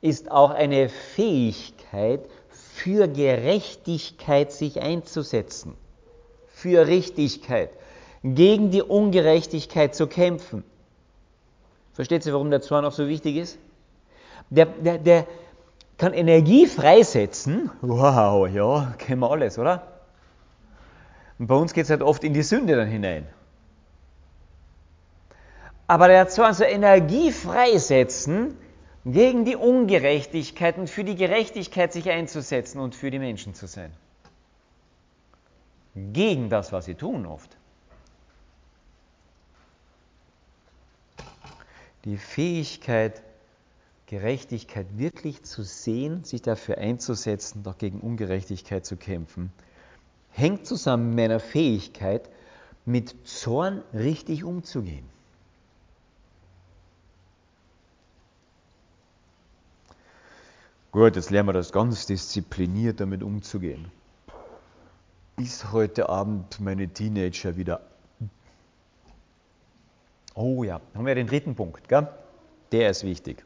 ist 0.00 0.30
auch 0.30 0.50
eine 0.50 0.88
Fähigkeit 0.88 2.20
für 2.50 3.08
Gerechtigkeit 3.08 4.52
sich 4.52 4.80
einzusetzen 4.80 5.76
für 6.64 6.86
Richtigkeit, 6.86 7.70
gegen 8.22 8.70
die 8.70 8.80
Ungerechtigkeit 8.80 9.94
zu 9.94 10.06
kämpfen. 10.06 10.64
Versteht 11.92 12.24
ihr, 12.24 12.32
warum 12.32 12.50
der 12.50 12.62
Zorn 12.62 12.84
auch 12.84 12.92
so 12.92 13.06
wichtig 13.06 13.36
ist? 13.36 13.58
Der, 14.50 14.66
der, 14.66 14.98
der 14.98 15.26
kann 15.98 16.12
Energie 16.12 16.66
freisetzen. 16.66 17.70
Wow, 17.80 18.48
ja, 18.48 18.94
kennen 18.98 19.20
wir 19.20 19.30
alles, 19.30 19.58
oder? 19.58 19.86
Und 21.38 21.46
bei 21.46 21.54
uns 21.54 21.72
geht 21.72 21.84
es 21.84 21.90
halt 21.90 22.02
oft 22.02 22.24
in 22.24 22.34
die 22.34 22.42
Sünde 22.42 22.76
dann 22.76 22.88
hinein. 22.88 23.26
Aber 25.86 26.08
der 26.08 26.28
soll 26.28 26.66
Energie 26.66 27.30
freisetzen, 27.30 28.56
gegen 29.04 29.44
die 29.44 29.56
Ungerechtigkeit 29.56 30.78
und 30.78 30.88
für 30.88 31.04
die 31.04 31.14
Gerechtigkeit 31.14 31.92
sich 31.92 32.08
einzusetzen 32.08 32.80
und 32.80 32.94
für 32.94 33.10
die 33.10 33.18
Menschen 33.18 33.54
zu 33.54 33.66
sein 33.66 33.92
gegen 35.94 36.48
das, 36.50 36.72
was 36.72 36.86
sie 36.86 36.94
tun 36.94 37.26
oft. 37.26 37.56
Die 42.04 42.18
Fähigkeit, 42.18 43.22
Gerechtigkeit 44.06 44.98
wirklich 44.98 45.42
zu 45.44 45.62
sehen, 45.62 46.24
sich 46.24 46.42
dafür 46.42 46.78
einzusetzen, 46.78 47.62
doch 47.62 47.78
gegen 47.78 48.00
Ungerechtigkeit 48.00 48.84
zu 48.84 48.96
kämpfen, 48.96 49.50
hängt 50.30 50.66
zusammen 50.66 51.14
mit 51.14 51.24
einer 51.24 51.40
Fähigkeit, 51.40 52.28
mit 52.84 53.26
Zorn 53.26 53.82
richtig 53.94 54.44
umzugehen. 54.44 55.08
Gut, 60.92 61.16
jetzt 61.16 61.30
lernen 61.30 61.48
wir 61.48 61.54
das 61.54 61.72
ganz 61.72 62.06
diszipliniert 62.06 63.00
damit 63.00 63.22
umzugehen. 63.22 63.90
Ist 65.36 65.72
heute 65.72 66.08
Abend 66.08 66.60
meine 66.60 66.88
Teenager 66.88 67.56
wieder. 67.56 67.80
Oh 70.34 70.62
ja, 70.62 70.80
haben 70.94 71.06
wir 71.06 71.14
den 71.16 71.26
dritten 71.26 71.56
Punkt, 71.56 71.88
gell? 71.88 72.06
Der 72.70 72.90
ist 72.90 73.02
wichtig. 73.02 73.44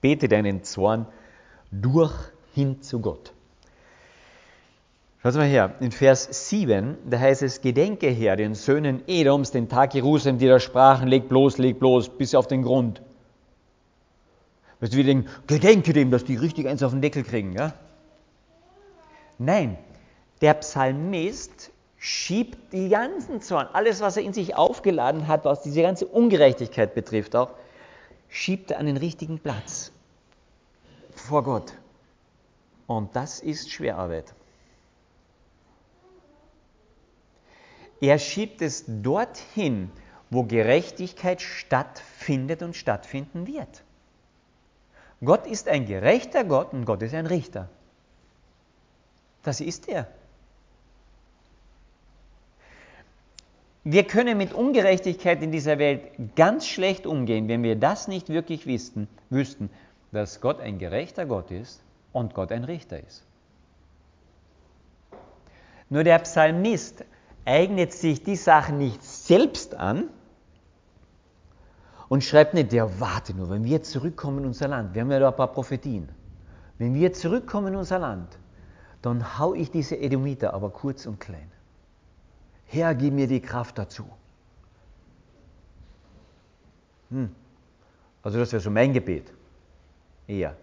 Bete 0.00 0.28
deinen 0.28 0.62
Zorn 0.64 1.06
durch 1.70 2.14
hin 2.54 2.82
zu 2.82 3.00
Gott. 3.00 3.32
Schaut 5.22 5.34
mal 5.34 5.46
her, 5.46 5.74
in 5.80 5.90
Vers 5.90 6.48
7, 6.48 6.96
da 7.10 7.18
heißt 7.18 7.42
es, 7.42 7.60
Gedenke 7.60 8.08
her 8.08 8.36
den 8.36 8.54
Söhnen 8.54 9.02
Edoms, 9.08 9.50
den 9.50 9.68
Tag 9.68 9.94
Jerusalem, 9.94 10.38
die 10.38 10.46
da 10.46 10.60
sprachen, 10.60 11.08
leg 11.08 11.28
bloß, 11.28 11.58
leg 11.58 11.80
bloß, 11.80 12.10
bis 12.10 12.36
auf 12.36 12.46
den 12.46 12.62
Grund. 12.62 13.02
Weißt 14.80 14.92
du, 14.92 14.96
wir 14.96 15.04
denken, 15.04 15.28
gedenke 15.48 15.92
dem, 15.92 16.12
dass 16.12 16.24
die 16.24 16.36
richtig 16.36 16.68
eins 16.68 16.84
auf 16.84 16.92
den 16.92 17.02
Deckel 17.02 17.24
kriegen. 17.24 17.52
Ja? 17.52 17.74
Nein, 19.38 19.76
der 20.40 20.54
Psalmist 20.54 21.72
schiebt 21.96 22.72
die 22.72 22.88
ganzen 22.88 23.40
Zorn, 23.40 23.66
alles, 23.72 24.00
was 24.00 24.16
er 24.16 24.22
in 24.22 24.32
sich 24.32 24.54
aufgeladen 24.54 25.26
hat, 25.26 25.44
was 25.44 25.62
diese 25.62 25.82
ganze 25.82 26.06
Ungerechtigkeit 26.06 26.94
betrifft 26.94 27.34
auch, 27.34 27.50
schiebt 28.28 28.70
er 28.70 28.78
an 28.78 28.86
den 28.86 28.96
richtigen 28.96 29.38
Platz 29.38 29.92
vor 31.14 31.42
Gott. 31.42 31.74
Und 32.86 33.14
das 33.16 33.40
ist 33.40 33.70
Schwerarbeit. 33.70 34.34
Er 38.00 38.18
schiebt 38.18 38.62
es 38.62 38.84
dorthin, 38.86 39.90
wo 40.30 40.44
Gerechtigkeit 40.44 41.42
stattfindet 41.42 42.62
und 42.62 42.76
stattfinden 42.76 43.46
wird. 43.46 43.82
Gott 45.24 45.46
ist 45.46 45.68
ein 45.68 45.86
gerechter 45.86 46.44
Gott 46.44 46.72
und 46.72 46.84
Gott 46.84 47.02
ist 47.02 47.14
ein 47.14 47.26
Richter. 47.26 47.68
Das 49.42 49.60
ist 49.60 49.88
er. 49.88 50.06
Wir 53.90 54.04
können 54.04 54.36
mit 54.36 54.52
Ungerechtigkeit 54.52 55.42
in 55.42 55.50
dieser 55.50 55.78
Welt 55.78 56.02
ganz 56.36 56.66
schlecht 56.66 57.06
umgehen, 57.06 57.48
wenn 57.48 57.62
wir 57.62 57.74
das 57.74 58.06
nicht 58.06 58.28
wirklich 58.28 58.66
wüssten, 58.66 59.08
wüssten, 59.30 59.70
dass 60.12 60.42
Gott 60.42 60.60
ein 60.60 60.78
gerechter 60.78 61.24
Gott 61.24 61.50
ist 61.50 61.82
und 62.12 62.34
Gott 62.34 62.52
ein 62.52 62.64
Richter 62.64 63.02
ist. 63.02 63.24
Nur 65.88 66.04
der 66.04 66.18
Psalmist 66.18 67.02
eignet 67.46 67.94
sich 67.94 68.22
die 68.22 68.36
Sachen 68.36 68.76
nicht 68.76 69.02
selbst 69.02 69.74
an 69.74 70.10
und 72.10 72.22
schreibt 72.22 72.52
nicht, 72.52 72.74
ja, 72.74 73.00
warte 73.00 73.32
nur, 73.32 73.48
wenn 73.48 73.64
wir 73.64 73.82
zurückkommen 73.82 74.40
in 74.40 74.44
unser 74.48 74.68
Land, 74.68 74.92
wir 74.92 75.00
haben 75.00 75.10
ja 75.10 75.18
da 75.18 75.30
ein 75.30 75.36
paar 75.36 75.50
Prophetien, 75.50 76.10
wenn 76.76 76.92
wir 76.92 77.14
zurückkommen 77.14 77.68
in 77.68 77.76
unser 77.76 78.00
Land, 78.00 78.38
dann 79.00 79.38
hau 79.38 79.54
ich 79.54 79.70
diese 79.70 79.96
Edomiter 79.96 80.52
aber 80.52 80.68
kurz 80.68 81.06
und 81.06 81.20
klein. 81.20 81.50
Herr, 82.68 82.94
gib 82.94 83.14
mir 83.14 83.26
die 83.26 83.40
Kraft 83.40 83.78
dazu. 83.78 84.08
Hm. 87.10 87.34
Also 88.22 88.38
das 88.38 88.52
wäre 88.52 88.60
so 88.60 88.70
mein 88.70 88.92
Gebet. 88.92 89.32
Eher. 90.26 90.54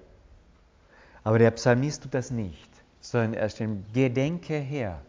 Aber 1.23 1.39
der 1.39 1.51
Psalmist 1.51 2.03
tut 2.03 2.13
das 2.13 2.29
nicht, 2.29 2.69
sondern 3.01 3.33
er 3.33 3.49
stellt, 3.49 3.91
gedenke 3.93 4.53
her. 4.53 5.01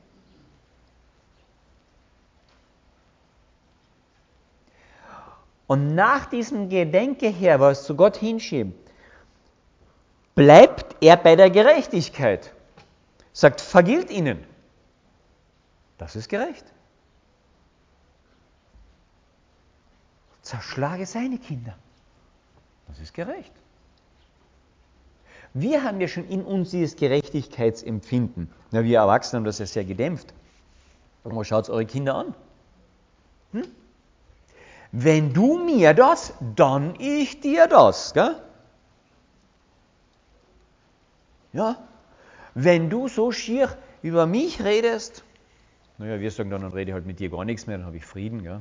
Und 5.66 5.94
nach 5.94 6.26
diesem 6.26 6.68
Gedenke 6.70 7.28
her, 7.28 7.60
was 7.60 7.84
zu 7.84 7.94
Gott 7.96 8.16
hinschiebt, 8.16 8.90
bleibt 10.34 10.96
er 11.02 11.16
bei 11.16 11.36
der 11.36 11.50
Gerechtigkeit. 11.50 12.52
Sagt, 13.32 13.60
vergilt 13.60 14.10
ihnen. 14.10 14.44
Das 15.98 16.16
ist 16.16 16.28
gerecht. 16.28 16.64
Zerschlage 20.46 21.06
seine 21.06 21.38
Kinder. 21.38 21.76
Das 22.88 23.00
ist 23.00 23.14
gerecht. 23.14 23.52
Wir 25.54 25.82
haben 25.82 26.00
ja 26.00 26.08
schon 26.08 26.28
in 26.28 26.44
uns 26.44 26.70
dieses 26.70 26.96
Gerechtigkeitsempfinden. 26.96 28.50
Na, 28.70 28.84
wir 28.84 28.98
Erwachsenen 28.98 29.40
haben 29.40 29.46
das 29.46 29.58
ja 29.58 29.66
sehr 29.66 29.84
gedämpft. 29.84 30.34
Aber 31.24 31.44
schaut 31.44 31.68
eure 31.68 31.86
Kinder 31.86 32.14
an. 32.14 32.34
Hm? 33.52 33.64
wenn 34.92 35.34
du 35.34 35.58
mir 35.58 35.92
das, 35.94 36.32
dann 36.54 36.94
ich 36.98 37.40
dir 37.40 37.66
das. 37.66 38.14
Gell? 38.14 38.36
Ja, 41.52 41.76
wenn 42.54 42.88
du 42.88 43.08
so 43.08 43.32
schier 43.32 43.76
über 44.02 44.26
mich 44.26 44.62
redest, 44.62 45.22
naja, 45.98 46.20
wir 46.20 46.30
sagen 46.30 46.50
dann, 46.50 46.62
dann 46.62 46.72
rede 46.72 46.90
ich 46.90 46.94
halt 46.94 47.06
mit 47.06 47.18
dir 47.18 47.30
gar 47.30 47.44
nichts 47.44 47.66
mehr, 47.66 47.78
dann 47.78 47.86
habe 47.86 47.96
ich 47.96 48.04
Frieden. 48.04 48.42
Gell? 48.42 48.60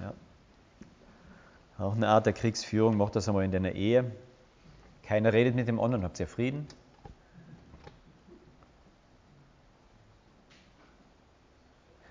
Ja. 0.00 0.14
Auch 1.80 1.94
eine 1.94 2.08
Art 2.08 2.26
der 2.26 2.34
Kriegsführung, 2.34 2.98
mach 2.98 3.08
das 3.08 3.26
einmal 3.26 3.44
in 3.44 3.52
deiner 3.52 3.72
Ehe. 3.72 4.10
Keiner 5.02 5.32
redet 5.32 5.54
mit 5.54 5.66
dem 5.66 5.80
anderen, 5.80 6.04
habt 6.04 6.20
ihr 6.20 6.26
Frieden. 6.26 6.68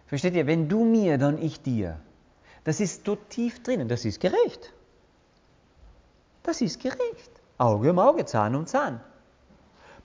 Versteht 0.08 0.34
ihr, 0.34 0.48
wenn 0.48 0.68
du 0.70 0.84
mir, 0.84 1.20
dann 1.20 1.38
ich 1.38 1.62
dir. 1.62 2.00
Das 2.64 2.80
ist 2.80 3.06
so 3.06 3.16
tief 3.16 3.62
drinnen, 3.62 3.88
das 3.88 4.06
ist 4.06 4.20
gerecht. 4.20 4.74
Das 6.42 6.62
ist 6.62 6.82
gerecht. 6.82 7.32
Auge 7.60 7.92
um 7.92 8.00
Auge, 8.00 8.26
Zahn 8.26 8.56
um 8.56 8.66
Zahn. 8.66 9.00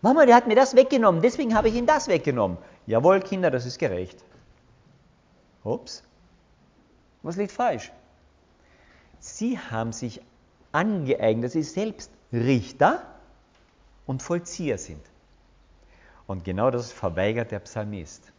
Mama, 0.02 0.26
der 0.26 0.36
hat 0.36 0.46
mir 0.46 0.56
das 0.56 0.76
weggenommen, 0.76 1.22
deswegen 1.22 1.54
habe 1.54 1.70
ich 1.70 1.74
ihm 1.74 1.86
das 1.86 2.08
weggenommen. 2.08 2.58
Jawohl, 2.86 3.20
Kinder, 3.20 3.50
das 3.50 3.64
ist 3.64 3.78
gerecht. 3.78 4.22
Ups. 5.62 6.02
Was 7.22 7.36
liegt 7.36 7.52
falsch? 7.52 7.90
Sie 9.26 9.58
haben 9.58 9.92
sich 9.92 10.20
angeeignet, 10.70 11.46
dass 11.46 11.52
sie 11.54 11.62
selbst 11.62 12.10
Richter 12.30 13.02
und 14.04 14.22
Vollzieher 14.22 14.76
sind. 14.76 15.00
Und 16.26 16.44
genau 16.44 16.70
das 16.70 16.92
verweigert 16.92 17.50
der 17.50 17.60
Psalmist. 17.60 18.30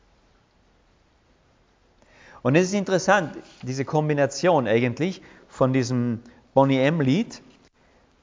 Und 2.43 2.56
es 2.56 2.67
ist 2.67 2.76
interessant, 2.76 3.36
diese 3.63 3.84
Kombination 3.84 4.67
eigentlich 4.67 5.24
von 5.48 5.74
diesem 5.74 6.21
Bonnie 6.54 6.78
M-Lied. 6.78 7.41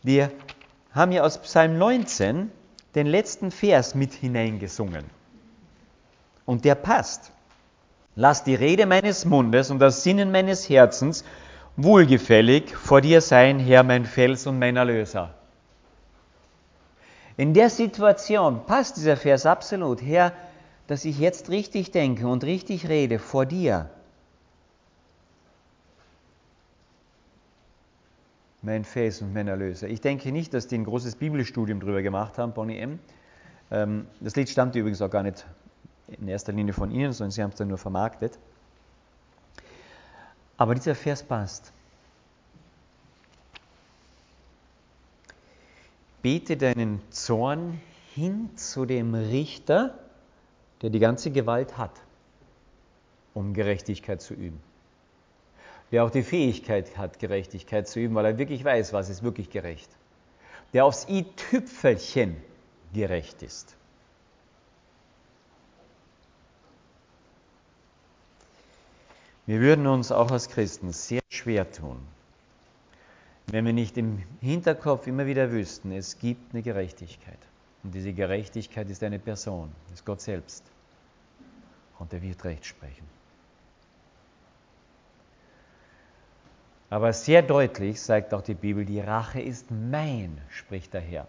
Wir 0.05 0.31
haben 0.93 1.11
ja 1.11 1.25
aus 1.25 1.39
Psalm 1.39 1.79
19 1.79 2.53
den 2.95 3.07
letzten 3.09 3.51
Vers 3.51 3.97
mit 3.97 4.13
hineingesungen. 4.13 5.05
Und 6.47 6.65
der 6.65 6.77
passt. 6.77 7.33
Lass 8.15 8.45
die 8.45 8.55
Rede 8.55 8.87
meines 8.87 9.25
Mundes 9.25 9.69
und 9.71 9.81
das 9.81 10.05
Sinnen 10.05 10.31
meines 10.31 10.69
Herzens 10.69 11.25
wohlgefällig 11.77 12.75
vor 12.77 13.01
dir 13.01 13.21
sein, 13.21 13.59
Herr, 13.59 13.83
mein 13.83 14.05
Fels 14.05 14.47
und 14.47 14.59
mein 14.59 14.77
Erlöser. 14.77 15.35
In 17.37 17.55
der 17.55 17.71
Situation 17.71 18.67
passt 18.67 18.97
dieser 18.97 19.17
Vers 19.17 19.47
absolut. 19.47 20.03
Herr, 20.03 20.33
dass 20.87 21.05
ich 21.05 21.19
jetzt 21.19 21.49
richtig 21.49 21.91
denke 21.91 22.27
und 22.27 22.45
richtig 22.45 22.89
rede 22.89 23.19
vor 23.19 23.47
dir. 23.47 23.91
mein 28.63 28.85
Fels 28.85 29.21
und 29.21 29.35
mein 29.35 29.49
Erlöser. 29.49 29.89
Ich 29.89 30.01
denke 30.01 30.31
nicht, 30.33 30.55
dass 30.55 30.69
die 30.69 30.79
ein 30.79 30.85
großes 30.85 31.17
Bibelstudium 31.17 31.81
darüber 31.81 32.03
gemacht 32.03 32.39
haben, 32.39 32.53
Bonnie 32.53 32.79
M. 32.79 33.01
Ähm, 33.71 34.07
das 34.21 34.37
Lied 34.37 34.49
stammt 34.49 34.77
übrigens 34.77 35.03
auch 35.03 35.11
gar 35.11 35.25
nicht 35.25 35.45
in 36.09 36.29
erster 36.29 36.53
Linie 36.53 36.73
von 36.73 36.91
Ihnen, 36.91 37.13
sondern 37.13 37.33
Sie 37.33 37.43
haben 37.43 37.51
es 37.51 37.57
dann 37.57 37.69
nur 37.69 37.79
vermarktet. 37.79 38.39
Aber 40.63 40.77
dieser 40.77 40.95
Vers 40.95 41.25
passt. 41.25 41.73
Bete 46.23 46.57
deinen 46.57 47.03
Zorn 47.11 47.81
hin 48.15 48.57
zu 48.57 48.87
dem 48.87 49.17
Richter, 49.17 49.99
der 50.81 50.91
die 50.91 51.01
ganze 51.01 51.33
Gewalt 51.33 51.79
hat, 51.79 51.91
um 53.35 53.55
Gerechtigkeit 53.55 54.23
zu 54.23 54.35
üben 54.35 54.61
der 55.91 56.05
auch 56.05 56.11
die 56.11 56.23
Fähigkeit 56.23 56.97
hat, 56.97 57.19
Gerechtigkeit 57.19 57.87
zu 57.87 58.01
üben, 58.01 58.15
weil 58.15 58.25
er 58.25 58.39
wirklich 58.39 58.65
weiß, 58.65 58.95
was 58.95 59.11
ist 59.11 59.23
wirklich 59.23 59.51
gerecht. 59.51 59.91
Der 60.73 60.87
aufs 60.87 61.07
i-Tüpfelchen 61.07 62.39
gerecht 62.95 63.43
ist. 63.43 63.77
Wir 69.47 69.61
würden 69.61 69.87
uns 69.87 70.13
auch 70.13 70.31
als 70.31 70.49
Christen 70.49 70.93
sehr 70.93 71.23
schwer 71.29 71.71
tun, 71.71 71.99
wenn 73.49 73.65
wir 73.65 73.73
nicht 73.73 73.99
im 73.99 74.23
Hinterkopf 74.41 75.07
immer 75.07 75.27
wieder 75.27 75.51
wüssten, 75.51 75.93
es 75.93 76.19
gibt 76.19 76.55
eine 76.55 76.63
Gerechtigkeit. 76.63 77.39
Und 77.83 77.93
diese 77.95 78.13
Gerechtigkeit 78.13 78.89
ist 78.89 79.03
eine 79.03 79.19
Person, 79.19 79.73
ist 79.93 80.05
Gott 80.05 80.21
selbst. 80.21 80.65
Und 81.99 82.13
er 82.13 82.23
wird 82.23 82.45
Recht 82.45 82.65
sprechen. 82.65 83.07
Aber 86.91 87.13
sehr 87.13 87.43
deutlich 87.43 88.01
sagt 88.01 88.35
auch 88.35 88.43
die 88.43 88.55
Bibel, 88.55 88.85
die 88.85 89.01
Rache 89.01 89.41
ist 89.41 89.71
mein, 89.71 90.39
spricht 90.51 90.93
der 90.93 91.01
Herr. 91.01 91.27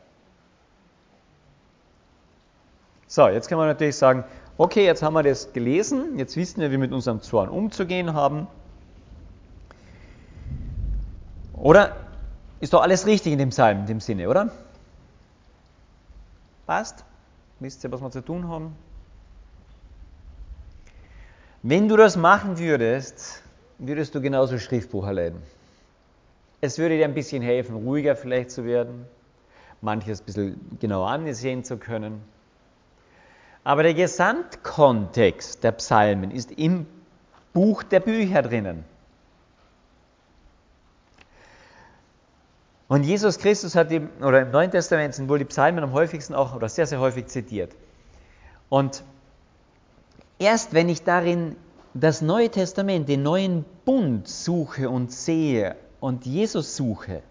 So, 3.07 3.27
jetzt 3.29 3.47
kann 3.47 3.57
man 3.57 3.67
natürlich 3.67 3.95
sagen, 3.95 4.23
okay, 4.57 4.85
jetzt 4.85 5.01
haben 5.01 5.13
wir 5.13 5.23
das 5.23 5.53
gelesen, 5.53 6.17
jetzt 6.17 6.35
wissen 6.37 6.61
wir, 6.61 6.69
wie 6.69 6.73
wir 6.73 6.79
mit 6.79 6.91
unserem 6.91 7.21
Zorn 7.21 7.49
umzugehen 7.49 8.13
haben. 8.13 8.47
Oder 11.53 11.95
ist 12.59 12.73
doch 12.73 12.81
alles 12.81 13.05
richtig 13.05 13.33
in 13.33 13.39
dem 13.39 13.49
Psalm, 13.49 13.79
in 13.79 13.85
dem 13.85 13.99
Sinne, 13.99 14.29
oder? 14.29 14.51
Passt? 16.65 17.03
Wisst 17.59 17.83
ihr, 17.83 17.91
was 17.91 18.01
wir 18.01 18.11
zu 18.11 18.21
tun 18.21 18.47
haben? 18.47 18.75
Wenn 21.61 21.87
du 21.87 21.95
das 21.95 22.17
machen 22.17 22.59
würdest, 22.59 23.41
würdest 23.79 24.13
du 24.15 24.21
genauso 24.21 24.59
Schriftbuch 24.59 25.05
erleiden. 25.05 25.41
Es 26.59 26.77
würde 26.77 26.97
dir 26.97 27.05
ein 27.05 27.13
bisschen 27.13 27.41
helfen, 27.41 27.75
ruhiger 27.75 28.15
vielleicht 28.15 28.51
zu 28.51 28.65
werden, 28.65 29.05
manches 29.81 30.21
ein 30.21 30.25
bisschen 30.25 30.77
genauer 30.79 31.09
ansehen 31.09 31.63
zu 31.63 31.77
können. 31.77 32.21
Aber 33.63 33.83
der 33.83 33.93
Gesamtkontext 33.93 35.63
der 35.63 35.71
Psalmen 35.73 36.31
ist 36.31 36.51
im 36.51 36.85
Buch 37.53 37.83
der 37.83 37.99
Bücher 37.99 38.41
drinnen. 38.41 38.83
Und 42.87 43.03
Jesus 43.03 43.39
Christus 43.39 43.75
hat 43.75 43.91
im, 43.91 44.09
oder 44.21 44.41
im 44.41 44.51
Neuen 44.51 44.69
Testament 44.69 45.15
sind 45.15 45.29
wohl 45.29 45.39
die 45.39 45.45
Psalmen 45.45 45.83
am 45.83 45.93
häufigsten 45.93 46.35
auch 46.35 46.55
oder 46.55 46.69
sehr, 46.69 46.85
sehr 46.85 46.99
häufig 46.99 47.27
zitiert. 47.27 47.73
Und 48.69 49.03
erst 50.37 50.73
wenn 50.73 50.89
ich 50.89 51.03
darin 51.03 51.55
das 51.93 52.21
Neue 52.21 52.49
Testament, 52.49 53.07
den 53.07 53.23
neuen 53.23 53.65
Bund 53.85 54.27
suche 54.27 54.89
und 54.89 55.11
sehe 55.11 55.75
und 55.99 56.25
Jesus 56.25 56.75
suche, 56.75 57.21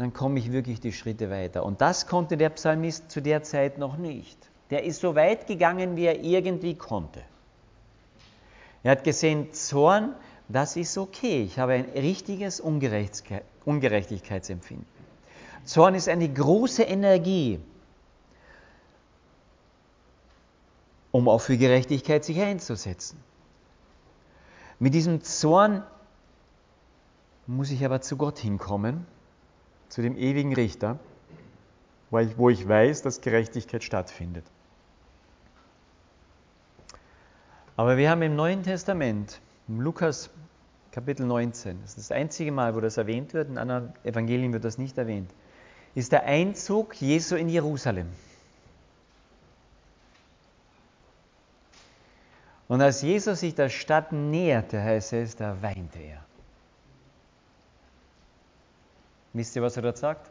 dann 0.00 0.12
komme 0.14 0.38
ich 0.38 0.50
wirklich 0.50 0.80
die 0.80 0.94
Schritte 0.94 1.28
weiter. 1.28 1.62
Und 1.62 1.82
das 1.82 2.06
konnte 2.06 2.38
der 2.38 2.48
Psalmist 2.50 3.10
zu 3.10 3.20
der 3.20 3.42
Zeit 3.42 3.76
noch 3.76 3.98
nicht. 3.98 4.38
Der 4.70 4.84
ist 4.84 5.00
so 5.00 5.14
weit 5.14 5.46
gegangen, 5.46 5.94
wie 5.96 6.04
er 6.04 6.24
irgendwie 6.24 6.74
konnte. 6.74 7.20
Er 8.82 8.92
hat 8.92 9.04
gesehen, 9.04 9.52
Zorn, 9.52 10.14
das 10.48 10.76
ist 10.76 10.96
okay. 10.96 11.42
Ich 11.42 11.58
habe 11.58 11.74
ein 11.74 11.84
richtiges 11.94 12.60
Ungerechtigkeitsempfinden. 12.60 14.86
Zorn 15.66 15.94
ist 15.94 16.08
eine 16.08 16.30
große 16.30 16.82
Energie, 16.82 17.60
um 21.12 21.28
auch 21.28 21.42
für 21.42 21.58
Gerechtigkeit 21.58 22.24
sich 22.24 22.40
einzusetzen. 22.40 23.22
Mit 24.78 24.94
diesem 24.94 25.22
Zorn 25.22 25.82
muss 27.46 27.70
ich 27.70 27.84
aber 27.84 28.00
zu 28.00 28.16
Gott 28.16 28.38
hinkommen 28.38 29.06
zu 29.90 30.00
dem 30.00 30.16
ewigen 30.16 30.54
Richter, 30.54 30.98
wo 32.10 32.48
ich 32.48 32.66
weiß, 32.66 33.02
dass 33.02 33.20
Gerechtigkeit 33.20 33.84
stattfindet. 33.84 34.44
Aber 37.76 37.96
wir 37.96 38.10
haben 38.10 38.22
im 38.22 38.36
Neuen 38.36 38.62
Testament, 38.62 39.40
im 39.68 39.80
Lukas 39.80 40.30
Kapitel 40.92 41.26
19, 41.26 41.80
das 41.82 41.90
ist 41.90 42.10
das 42.10 42.12
einzige 42.12 42.52
Mal, 42.52 42.74
wo 42.74 42.80
das 42.80 42.96
erwähnt 42.96 43.34
wird, 43.34 43.48
in 43.48 43.58
anderen 43.58 43.92
Evangelien 44.04 44.52
wird 44.52 44.64
das 44.64 44.78
nicht 44.78 44.96
erwähnt, 44.96 45.30
ist 45.94 46.12
der 46.12 46.24
Einzug 46.24 46.94
Jesu 47.00 47.36
in 47.36 47.48
Jerusalem. 47.48 48.08
Und 52.68 52.80
als 52.80 53.02
Jesus 53.02 53.40
sich 53.40 53.56
der 53.56 53.68
Stadt 53.68 54.12
näherte, 54.12 54.80
heißt 54.80 55.12
es, 55.14 55.34
da 55.34 55.60
weinte 55.60 55.98
er. 55.98 56.24
Wisst 59.32 59.56
ihr, 59.56 59.62
was 59.62 59.76
er 59.76 59.82
dort 59.82 59.98
sagt? 59.98 60.30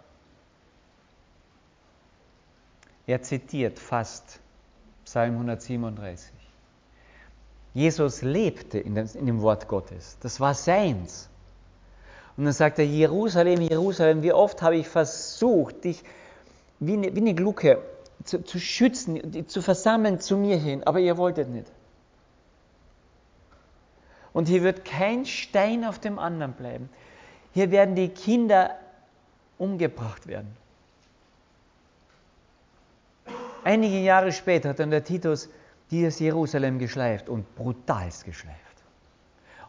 Er 3.07 3.21
zitiert 3.21 3.79
fast 3.79 4.39
Psalm 5.05 5.33
137. 5.33 6.31
Jesus 7.73 8.21
lebte 8.21 8.79
in 8.79 8.95
dem, 8.95 9.09
in 9.13 9.25
dem 9.25 9.41
Wort 9.41 9.67
Gottes. 9.67 10.17
Das 10.21 10.39
war 10.39 10.53
seins. 10.53 11.29
Und 12.35 12.45
dann 12.45 12.53
sagt 12.53 12.79
er, 12.79 12.85
Jerusalem, 12.85 13.61
Jerusalem, 13.61 14.21
wie 14.21 14.33
oft 14.33 14.61
habe 14.61 14.77
ich 14.77 14.87
versucht, 14.87 15.83
dich 15.83 16.03
wie 16.79 16.93
eine, 16.93 17.15
wie 17.15 17.19
eine 17.19 17.33
Glucke 17.33 17.81
zu, 18.23 18.43
zu 18.43 18.59
schützen, 18.59 19.47
zu 19.47 19.61
versammeln 19.61 20.19
zu 20.19 20.37
mir 20.37 20.57
hin, 20.57 20.83
aber 20.83 20.99
ihr 20.99 21.17
wolltet 21.17 21.49
nicht. 21.49 21.71
Und 24.33 24.47
hier 24.47 24.63
wird 24.63 24.85
kein 24.85 25.25
Stein 25.25 25.83
auf 25.83 25.99
dem 25.99 26.19
anderen 26.19 26.53
bleiben. 26.53 26.89
Hier 27.53 27.71
werden 27.71 27.95
die 27.95 28.09
Kinder 28.09 28.75
umgebracht 29.59 30.25
werden. 30.25 30.57
Einige 33.63 33.99
Jahre 33.99 34.31
später 34.31 34.69
hat 34.69 34.79
dann 34.79 34.89
der 34.89 35.03
Titus 35.03 35.49
dieses 35.91 36.19
Jerusalem 36.19 36.79
geschleift 36.79 37.29
und 37.29 37.55
brutalst 37.55 38.25
geschleift. 38.25 38.57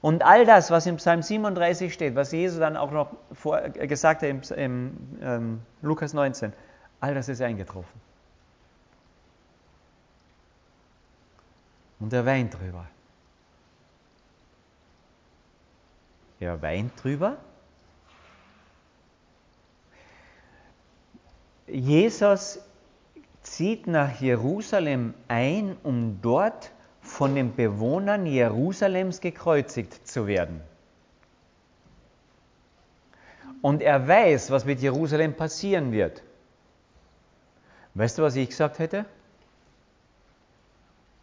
Und 0.00 0.22
all 0.22 0.46
das, 0.46 0.70
was 0.70 0.86
im 0.86 0.96
Psalm 0.96 1.22
37 1.22 1.92
steht, 1.92 2.14
was 2.14 2.32
Jesus 2.32 2.58
dann 2.58 2.76
auch 2.76 2.90
noch 2.90 3.10
vor, 3.32 3.62
äh, 3.62 3.86
gesagt 3.86 4.22
hat 4.22 4.28
im, 4.28 4.40
im 4.56 5.18
ähm, 5.20 5.60
Lukas 5.82 6.14
19, 6.14 6.52
all 7.00 7.14
das 7.14 7.28
ist 7.28 7.42
eingetroffen. 7.42 8.00
Und 11.98 12.12
er 12.14 12.24
weint 12.24 12.58
drüber. 12.58 12.86
Er 16.38 16.62
weint 16.62 16.92
drüber, 17.02 17.36
Jesus 21.80 22.58
zieht 23.42 23.86
nach 23.86 24.20
Jerusalem 24.20 25.14
ein, 25.28 25.78
um 25.82 26.20
dort 26.20 26.72
von 27.00 27.34
den 27.34 27.56
Bewohnern 27.56 28.26
Jerusalems 28.26 29.22
gekreuzigt 29.22 30.06
zu 30.06 30.26
werden. 30.26 30.60
Und 33.62 33.80
er 33.80 34.06
weiß, 34.06 34.50
was 34.50 34.66
mit 34.66 34.80
Jerusalem 34.80 35.34
passieren 35.34 35.90
wird. 35.92 36.22
Weißt 37.94 38.18
du, 38.18 38.22
was 38.22 38.36
ich 38.36 38.50
gesagt 38.50 38.78
hätte? 38.78 39.06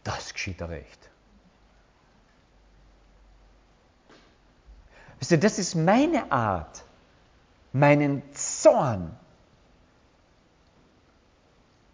Das 0.02 0.32
geschieht 0.32 0.60
recht. 0.60 1.10
Weißt 5.20 5.30
du, 5.30 5.38
das 5.38 5.60
ist 5.60 5.76
meine 5.76 6.32
Art, 6.32 6.82
meinen 7.72 8.22
Zorn 8.34 9.16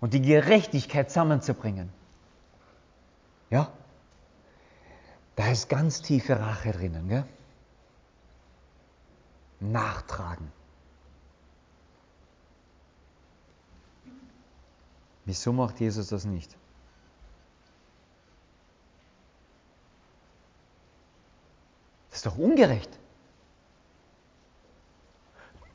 und 0.05 0.13
die 0.13 0.21
Gerechtigkeit 0.21 1.09
zusammenzubringen. 1.09 1.91
Ja? 3.49 3.73
Da 5.35 5.51
ist 5.51 5.71
ganz 5.71 6.03
tiefe 6.03 6.39
Rache 6.39 6.73
drinnen. 6.73 7.09
Gell? 7.09 7.25
Nachtragen. 9.61 10.53
Wieso 15.25 15.55
macht 15.55 15.81
Jesus 15.81 16.09
das 16.09 16.27
nicht? 16.27 16.55
Das 22.11 22.19
ist 22.19 22.27
doch 22.27 22.37
ungerecht. 22.37 22.91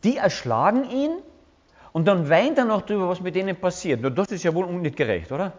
Die 0.03 0.17
erschlagen 0.17 0.87
ihn 0.87 1.23
und 1.91 2.05
dann 2.05 2.29
weint 2.29 2.57
er 2.57 2.65
noch 2.65 2.81
darüber, 2.81 3.09
was 3.09 3.19
mit 3.19 3.35
denen 3.35 3.55
passiert. 3.55 4.03
das 4.17 4.31
ist 4.31 4.43
ja 4.43 4.53
wohl 4.53 4.67
nicht 4.73 4.95
gerecht, 4.95 5.31
oder? 5.31 5.53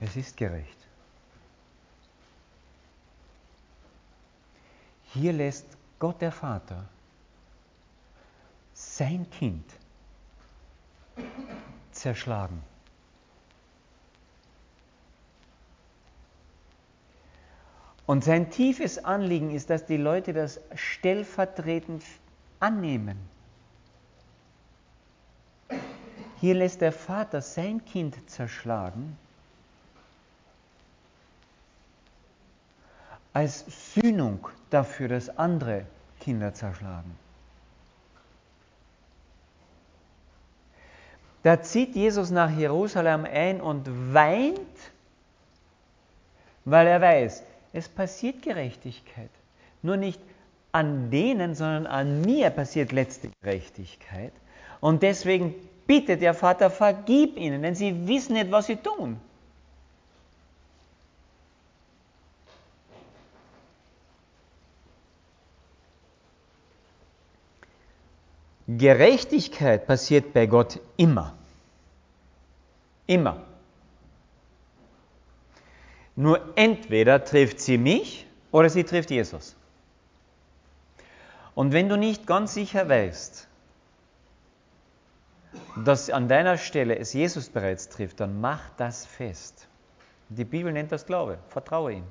Es 0.00 0.16
ist 0.16 0.36
gerecht. 0.36 0.78
Hier 5.12 5.32
lässt 5.32 5.66
Gott 5.98 6.20
der 6.20 6.32
Vater 6.32 6.88
sein 8.72 9.28
Kind 9.30 9.64
zerschlagen. 11.90 12.62
Und 18.10 18.24
sein 18.24 18.50
tiefes 18.50 19.04
Anliegen 19.04 19.52
ist, 19.52 19.70
dass 19.70 19.86
die 19.86 19.96
Leute 19.96 20.32
das 20.32 20.58
stellvertretend 20.74 22.02
annehmen. 22.58 23.16
Hier 26.40 26.54
lässt 26.54 26.80
der 26.80 26.90
Vater 26.90 27.40
sein 27.40 27.84
Kind 27.84 28.16
zerschlagen 28.28 29.16
als 33.32 33.64
Sühnung 33.94 34.48
dafür, 34.70 35.06
dass 35.06 35.38
andere 35.38 35.86
Kinder 36.18 36.52
zerschlagen. 36.52 37.16
Da 41.44 41.62
zieht 41.62 41.94
Jesus 41.94 42.32
nach 42.32 42.50
Jerusalem 42.50 43.24
ein 43.24 43.60
und 43.60 44.12
weint 44.12 44.58
weil 46.64 46.86
er 46.86 47.00
weiß, 47.00 47.42
es 47.72 47.88
passiert 47.88 48.42
Gerechtigkeit. 48.42 49.30
Nur 49.82 49.96
nicht 49.96 50.20
an 50.72 51.10
denen, 51.10 51.54
sondern 51.54 51.86
an 51.86 52.22
mir 52.22 52.50
passiert 52.50 52.92
letzte 52.92 53.30
Gerechtigkeit. 53.42 54.32
Und 54.80 55.02
deswegen 55.02 55.54
bittet 55.86 56.22
der 56.22 56.34
Vater, 56.34 56.70
vergib 56.70 57.36
ihnen, 57.36 57.62
denn 57.62 57.74
sie 57.74 58.06
wissen 58.06 58.34
nicht, 58.34 58.50
was 58.50 58.66
sie 58.66 58.76
tun. 58.76 59.20
Gerechtigkeit 68.78 69.86
passiert 69.86 70.32
bei 70.32 70.46
Gott 70.46 70.78
immer. 70.96 71.34
Immer. 73.08 73.49
Nur 76.20 76.52
entweder 76.54 77.24
trifft 77.24 77.60
sie 77.60 77.78
mich 77.78 78.26
oder 78.52 78.68
sie 78.68 78.84
trifft 78.84 79.10
Jesus. 79.10 79.56
Und 81.54 81.72
wenn 81.72 81.88
du 81.88 81.96
nicht 81.96 82.26
ganz 82.26 82.52
sicher 82.52 82.86
weißt, 82.90 83.48
dass 85.82 86.10
an 86.10 86.28
deiner 86.28 86.58
Stelle 86.58 86.98
es 86.98 87.14
Jesus 87.14 87.48
bereits 87.48 87.88
trifft, 87.88 88.20
dann 88.20 88.38
mach 88.38 88.68
das 88.76 89.06
fest. 89.06 89.66
Die 90.28 90.44
Bibel 90.44 90.74
nennt 90.74 90.92
das 90.92 91.06
Glaube. 91.06 91.38
Vertraue 91.48 91.94
ihm. 91.94 92.04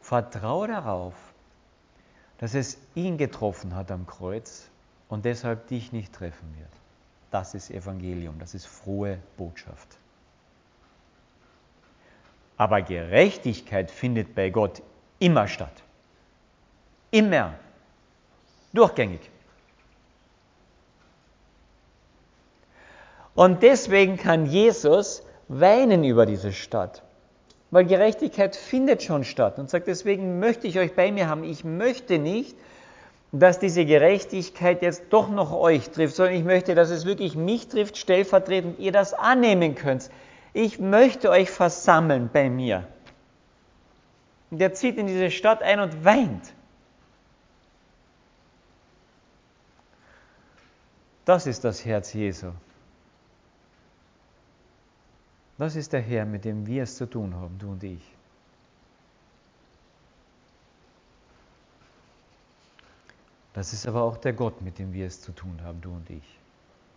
Vertraue 0.00 0.68
darauf, 0.68 1.14
dass 2.38 2.54
es 2.54 2.78
ihn 2.94 3.18
getroffen 3.18 3.74
hat 3.74 3.90
am 3.90 4.06
Kreuz 4.06 4.70
und 5.08 5.24
deshalb 5.24 5.66
dich 5.66 5.90
nicht 5.90 6.12
treffen 6.12 6.54
wird. 6.56 6.70
Das 7.32 7.54
ist 7.54 7.72
Evangelium, 7.72 8.38
das 8.38 8.54
ist 8.54 8.66
frohe 8.66 9.18
Botschaft. 9.36 9.99
Aber 12.60 12.82
Gerechtigkeit 12.82 13.90
findet 13.90 14.34
bei 14.34 14.50
Gott 14.50 14.82
immer 15.18 15.48
statt. 15.48 15.72
Immer. 17.10 17.54
Durchgängig. 18.74 19.20
Und 23.34 23.62
deswegen 23.62 24.18
kann 24.18 24.44
Jesus 24.44 25.22
weinen 25.48 26.04
über 26.04 26.26
diese 26.26 26.52
Stadt. 26.52 27.02
Weil 27.70 27.86
Gerechtigkeit 27.86 28.54
findet 28.54 29.02
schon 29.02 29.24
statt 29.24 29.58
und 29.58 29.70
sagt, 29.70 29.86
deswegen 29.86 30.38
möchte 30.38 30.66
ich 30.66 30.78
euch 30.78 30.94
bei 30.94 31.10
mir 31.10 31.30
haben. 31.30 31.44
Ich 31.44 31.64
möchte 31.64 32.18
nicht, 32.18 32.54
dass 33.32 33.58
diese 33.58 33.86
Gerechtigkeit 33.86 34.82
jetzt 34.82 35.04
doch 35.08 35.30
noch 35.30 35.54
euch 35.54 35.88
trifft, 35.88 36.14
sondern 36.14 36.34
ich 36.34 36.44
möchte, 36.44 36.74
dass 36.74 36.90
es 36.90 37.06
wirklich 37.06 37.36
mich 37.36 37.68
trifft, 37.68 37.96
stellvertretend 37.96 38.78
ihr 38.78 38.92
das 38.92 39.14
annehmen 39.14 39.76
könnt. 39.76 40.10
Ich 40.52 40.78
möchte 40.78 41.30
euch 41.30 41.50
versammeln 41.50 42.30
bei 42.32 42.50
mir. 42.50 42.88
Und 44.50 44.60
er 44.60 44.74
zieht 44.74 44.96
in 44.96 45.06
diese 45.06 45.30
Stadt 45.30 45.62
ein 45.62 45.80
und 45.80 46.04
weint. 46.04 46.52
Das 51.24 51.46
ist 51.46 51.62
das 51.62 51.84
Herz 51.84 52.12
Jesu. 52.12 52.50
Das 55.58 55.76
ist 55.76 55.92
der 55.92 56.00
Herr, 56.00 56.24
mit 56.24 56.44
dem 56.44 56.66
wir 56.66 56.82
es 56.82 56.96
zu 56.96 57.06
tun 57.06 57.34
haben, 57.34 57.58
du 57.58 57.70
und 57.70 57.84
ich. 57.84 58.02
Das 63.52 63.72
ist 63.72 63.86
aber 63.86 64.02
auch 64.02 64.16
der 64.16 64.32
Gott, 64.32 64.62
mit 64.62 64.78
dem 64.78 64.92
wir 64.92 65.06
es 65.06 65.20
zu 65.20 65.32
tun 65.32 65.60
haben, 65.62 65.80
du 65.80 65.90
und 65.90 66.08
ich. 66.08 66.38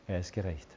Er 0.07 0.19
ist 0.19 0.31
gerecht. 0.31 0.67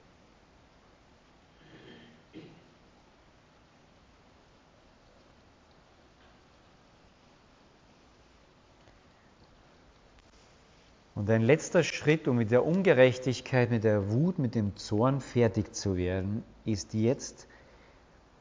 Und 11.17 11.31
ein 11.31 11.41
letzter 11.41 11.83
Schritt, 11.83 12.29
um 12.29 12.37
mit 12.37 12.51
der 12.51 12.65
Ungerechtigkeit, 12.65 13.71
mit 13.71 13.85
der 13.85 14.13
Wut, 14.13 14.39
mit 14.39 14.55
dem 14.55 14.77
Zorn 14.77 15.23
fertig 15.23 15.75
zu 15.75 15.97
werden, 15.97 16.45
ist 16.67 16.93
jetzt, 16.93 17.49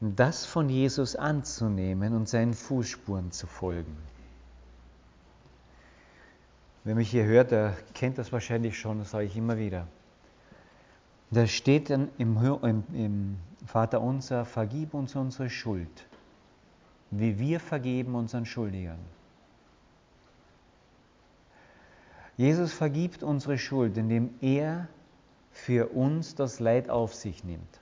das 0.02 0.44
von 0.44 0.68
Jesus 0.68 1.16
anzunehmen 1.16 2.12
und 2.12 2.28
seinen 2.28 2.52
Fußspuren 2.52 3.32
zu 3.32 3.46
folgen. 3.46 3.96
Wer 6.84 6.94
mich 6.94 7.10
hier 7.10 7.24
hört, 7.24 7.50
der 7.50 7.78
kennt 7.94 8.18
das 8.18 8.30
wahrscheinlich 8.30 8.78
schon, 8.78 8.98
das 8.98 9.12
sage 9.12 9.24
ich 9.24 9.36
immer 9.38 9.56
wieder. 9.56 9.88
Da 11.30 11.46
steht 11.46 11.88
dann 11.88 12.10
im, 12.18 12.36
im, 12.62 12.84
im 12.92 13.36
Vater 13.64 14.02
unser, 14.02 14.44
vergib 14.44 14.92
uns 14.92 15.16
unsere 15.16 15.48
Schuld, 15.48 16.06
wie 17.10 17.38
wir 17.38 17.58
vergeben 17.58 18.14
unseren 18.14 18.44
Schuldigern. 18.44 18.98
Jesus 22.36 22.72
vergibt 22.72 23.22
unsere 23.22 23.58
Schuld, 23.58 23.96
indem 23.96 24.34
er 24.40 24.88
für 25.50 25.88
uns 25.88 26.34
das 26.34 26.60
Leid 26.60 26.90
auf 26.90 27.14
sich 27.14 27.44
nimmt. 27.44 27.80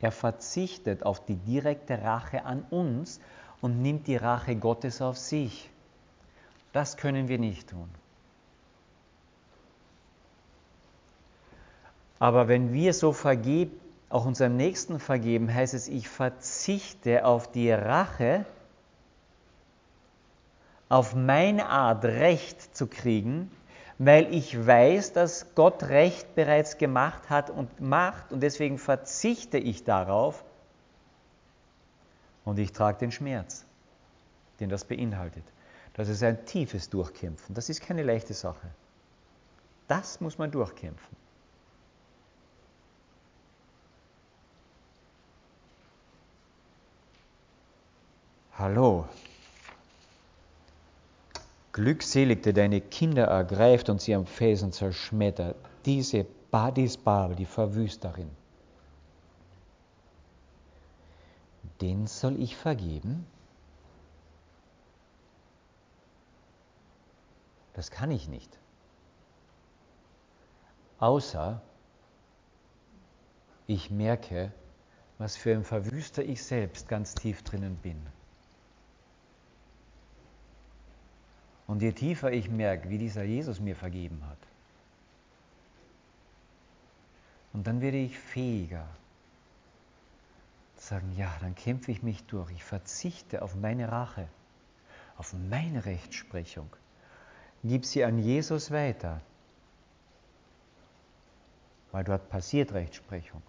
Er 0.00 0.12
verzichtet 0.12 1.04
auf 1.04 1.24
die 1.24 1.36
direkte 1.36 2.02
Rache 2.02 2.44
an 2.44 2.64
uns 2.70 3.20
und 3.60 3.82
nimmt 3.82 4.06
die 4.06 4.16
Rache 4.16 4.56
Gottes 4.56 5.00
auf 5.02 5.16
sich. 5.16 5.70
Das 6.72 6.96
können 6.96 7.28
wir 7.28 7.38
nicht 7.38 7.70
tun. 7.70 7.88
Aber 12.18 12.48
wenn 12.48 12.72
wir 12.72 12.94
so 12.94 13.12
vergeben, 13.12 13.72
auch 14.08 14.24
unserem 14.24 14.56
Nächsten 14.56 14.98
vergeben, 14.98 15.52
heißt 15.52 15.74
es, 15.74 15.86
ich 15.86 16.08
verzichte 16.08 17.24
auf 17.24 17.50
die 17.50 17.70
Rache, 17.70 18.44
auf 20.88 21.14
meine 21.14 21.68
Art 21.68 22.04
Recht 22.04 22.76
zu 22.76 22.86
kriegen, 22.86 23.50
weil 23.98 24.32
ich 24.32 24.66
weiß, 24.66 25.12
dass 25.12 25.54
Gott 25.54 25.82
Recht 25.84 26.34
bereits 26.34 26.78
gemacht 26.78 27.28
hat 27.28 27.50
und 27.50 27.80
macht 27.80 28.32
und 28.32 28.40
deswegen 28.40 28.78
verzichte 28.78 29.58
ich 29.58 29.84
darauf 29.84 30.44
und 32.44 32.58
ich 32.58 32.72
trage 32.72 32.98
den 32.98 33.12
Schmerz, 33.12 33.66
den 34.60 34.68
das 34.68 34.84
beinhaltet. 34.84 35.44
Das 35.94 36.08
ist 36.08 36.22
ein 36.22 36.46
tiefes 36.46 36.88
Durchkämpfen. 36.88 37.54
Das 37.54 37.68
ist 37.68 37.82
keine 37.82 38.04
leichte 38.04 38.32
Sache. 38.32 38.68
Das 39.88 40.20
muss 40.20 40.38
man 40.38 40.50
durchkämpfen. 40.50 41.16
Hallo. 48.56 49.08
Glückselig, 51.78 52.42
der 52.42 52.54
deine 52.54 52.80
Kinder 52.80 53.26
ergreift 53.26 53.88
und 53.88 54.00
sie 54.00 54.12
am 54.12 54.26
Felsen 54.26 54.72
zerschmettert. 54.72 55.54
Diese 55.84 56.26
Badis 56.50 56.96
Babel, 56.96 57.36
die 57.36 57.44
Verwüsterin. 57.44 58.28
Den 61.80 62.08
soll 62.08 62.42
ich 62.42 62.56
vergeben? 62.56 63.24
Das 67.74 67.92
kann 67.92 68.10
ich 68.10 68.26
nicht. 68.26 68.58
Außer 70.98 71.62
ich 73.68 73.88
merke, 73.88 74.50
was 75.18 75.36
für 75.36 75.52
ein 75.52 75.62
Verwüster 75.62 76.24
ich 76.24 76.42
selbst 76.42 76.88
ganz 76.88 77.14
tief 77.14 77.44
drinnen 77.44 77.76
bin. 77.76 78.17
Und 81.68 81.82
je 81.82 81.92
tiefer 81.92 82.32
ich 82.32 82.50
merke, 82.50 82.90
wie 82.90 82.98
dieser 82.98 83.22
Jesus 83.22 83.60
mir 83.60 83.76
vergeben 83.76 84.20
hat, 84.28 84.38
und 87.52 87.66
dann 87.66 87.80
werde 87.80 87.96
ich 87.96 88.18
fähiger 88.18 88.86
zu 90.76 90.88
sagen, 90.88 91.12
ja, 91.16 91.32
dann 91.40 91.54
kämpfe 91.54 91.90
ich 91.90 92.02
mich 92.02 92.24
durch. 92.24 92.50
Ich 92.52 92.62
verzichte 92.62 93.42
auf 93.42 93.54
meine 93.54 93.90
Rache, 93.90 94.28
auf 95.16 95.32
meine 95.32 95.84
Rechtsprechung 95.84 96.68
gib 97.64 97.84
sie 97.84 98.04
an 98.04 98.18
Jesus 98.18 98.70
weiter. 98.70 99.20
Weil 101.92 102.04
dort 102.04 102.28
passiert 102.28 102.72
Rechtsprechung. 102.72 103.42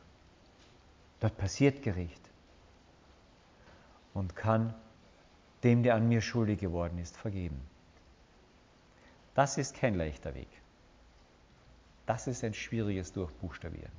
Dort 1.19 1.37
passiert 1.37 1.83
Gericht. 1.83 2.21
Und 4.13 4.35
kann 4.35 4.73
dem, 5.63 5.83
der 5.83 5.95
an 5.95 6.07
mir 6.07 6.21
schuldig 6.21 6.59
geworden 6.59 6.97
ist, 6.99 7.17
vergeben. 7.17 7.61
Das 9.39 9.57
ist 9.57 9.73
kein 9.73 9.95
leichter 9.95 10.35
Weg. 10.35 10.49
Das 12.05 12.27
ist 12.27 12.43
ein 12.43 12.53
schwieriges 12.53 13.13
Durchbuchstabieren. 13.13 13.93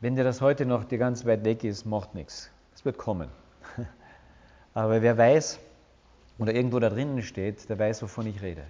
Wenn 0.00 0.16
dir 0.16 0.24
das 0.24 0.40
heute 0.40 0.66
noch 0.66 0.82
die 0.82 0.98
ganz 0.98 1.24
weit 1.24 1.44
weg 1.44 1.62
ist, 1.62 1.84
macht 1.84 2.16
nichts. 2.16 2.50
Es 2.74 2.84
wird 2.84 2.98
kommen. 2.98 3.30
Aber 4.74 5.02
wer 5.02 5.16
weiß, 5.16 5.60
oder 6.40 6.52
irgendwo 6.52 6.80
da 6.80 6.90
drinnen 6.90 7.22
steht, 7.22 7.68
der 7.68 7.78
weiß, 7.78 8.02
wovon 8.02 8.26
ich 8.26 8.42
rede. 8.42 8.64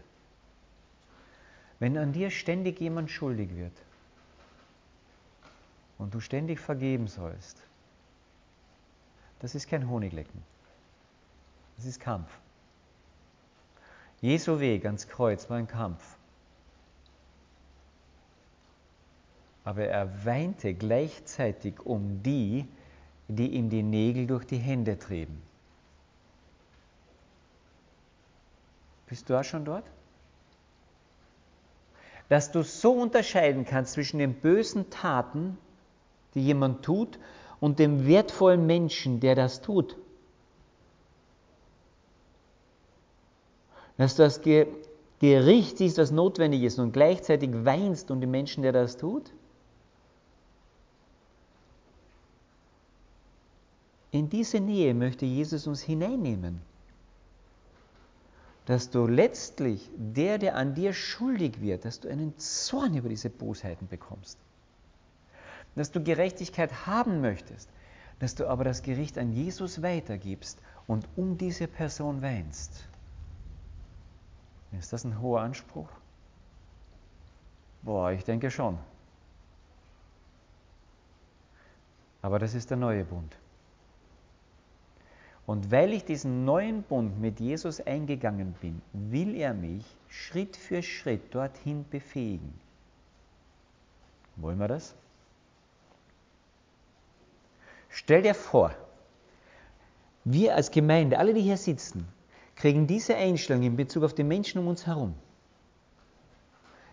Wenn 1.78 1.96
an 1.96 2.12
dir 2.12 2.30
ständig 2.30 2.78
jemand 2.78 3.10
schuldig 3.10 3.56
wird 3.56 3.72
und 5.96 6.12
du 6.12 6.20
ständig 6.20 6.60
vergeben 6.60 7.08
sollst, 7.08 7.56
Das 9.38 9.54
ist 9.54 9.66
kein 9.66 9.88
Honiglecken. 9.88 10.42
Das 11.78 11.86
ist 11.86 11.98
Kampf. 11.98 12.28
Jesu 14.20 14.60
Weg 14.60 14.84
ans 14.84 15.08
Kreuz 15.08 15.48
war 15.48 15.56
ein 15.56 15.66
Kampf. 15.66 16.02
Aber 19.64 19.84
er 19.84 20.24
weinte 20.24 20.74
gleichzeitig 20.74 21.80
um 21.80 22.22
die, 22.22 22.66
die 23.28 23.48
ihm 23.54 23.70
die 23.70 23.82
Nägel 23.82 24.26
durch 24.26 24.44
die 24.44 24.58
Hände 24.58 24.98
trieben. 24.98 25.40
Bist 29.06 29.28
du 29.28 29.38
auch 29.38 29.44
schon 29.44 29.64
dort? 29.64 29.84
Dass 32.28 32.52
du 32.52 32.62
so 32.62 32.92
unterscheiden 32.92 33.64
kannst 33.64 33.94
zwischen 33.94 34.18
den 34.18 34.34
bösen 34.34 34.88
Taten, 34.90 35.58
die 36.34 36.44
jemand 36.44 36.84
tut, 36.84 37.18
und 37.58 37.78
dem 37.78 38.06
wertvollen 38.06 38.66
Menschen, 38.66 39.20
der 39.20 39.34
das 39.34 39.60
tut. 39.60 39.96
Dass 44.00 44.14
das 44.14 44.40
Gericht 44.40 45.76
siehst, 45.76 45.98
was 45.98 46.10
notwendig 46.10 46.62
ist, 46.62 46.78
und 46.78 46.92
gleichzeitig 46.92 47.50
weinst 47.52 48.10
um 48.10 48.18
den 48.22 48.30
Menschen, 48.30 48.62
der 48.62 48.72
das 48.72 48.96
tut. 48.96 49.30
In 54.10 54.30
diese 54.30 54.58
Nähe 54.58 54.94
möchte 54.94 55.26
Jesus 55.26 55.66
uns 55.66 55.82
hineinnehmen. 55.82 56.62
Dass 58.64 58.88
du 58.88 59.06
letztlich 59.06 59.90
der, 59.94 60.38
der 60.38 60.56
an 60.56 60.74
dir 60.74 60.94
schuldig 60.94 61.60
wird, 61.60 61.84
dass 61.84 62.00
du 62.00 62.08
einen 62.08 62.38
Zorn 62.38 62.96
über 62.96 63.10
diese 63.10 63.28
Bosheiten 63.28 63.86
bekommst. 63.86 64.38
Dass 65.76 65.90
du 65.90 66.02
Gerechtigkeit 66.02 66.86
haben 66.86 67.20
möchtest, 67.20 67.68
dass 68.18 68.34
du 68.34 68.48
aber 68.48 68.64
das 68.64 68.80
Gericht 68.82 69.18
an 69.18 69.34
Jesus 69.34 69.82
weitergibst 69.82 70.58
und 70.86 71.06
um 71.16 71.36
diese 71.36 71.68
Person 71.68 72.22
weinst. 72.22 72.88
Ist 74.78 74.92
das 74.92 75.04
ein 75.04 75.20
hoher 75.20 75.40
Anspruch? 75.40 75.88
Boah, 77.82 78.12
ich 78.12 78.24
denke 78.24 78.50
schon. 78.50 78.78
Aber 82.22 82.38
das 82.38 82.54
ist 82.54 82.70
der 82.70 82.76
neue 82.76 83.04
Bund. 83.04 83.36
Und 85.46 85.70
weil 85.72 85.92
ich 85.92 86.04
diesen 86.04 86.44
neuen 86.44 86.82
Bund 86.82 87.20
mit 87.20 87.40
Jesus 87.40 87.80
eingegangen 87.80 88.52
bin, 88.60 88.80
will 88.92 89.34
er 89.34 89.54
mich 89.54 89.84
Schritt 90.08 90.56
für 90.56 90.82
Schritt 90.82 91.34
dorthin 91.34 91.84
befähigen. 91.90 92.54
Wollen 94.36 94.58
wir 94.58 94.68
das? 94.68 94.94
Stell 97.88 98.22
dir 98.22 98.34
vor, 98.34 98.72
wir 100.24 100.54
als 100.54 100.70
Gemeinde, 100.70 101.18
alle, 101.18 101.34
die 101.34 101.40
hier 101.42 101.56
sitzen, 101.56 102.06
kriegen 102.60 102.86
diese 102.86 103.16
Einstellung 103.16 103.62
in 103.62 103.76
Bezug 103.76 104.04
auf 104.04 104.14
die 104.14 104.22
Menschen 104.22 104.60
um 104.60 104.68
uns 104.68 104.86
herum. 104.86 105.14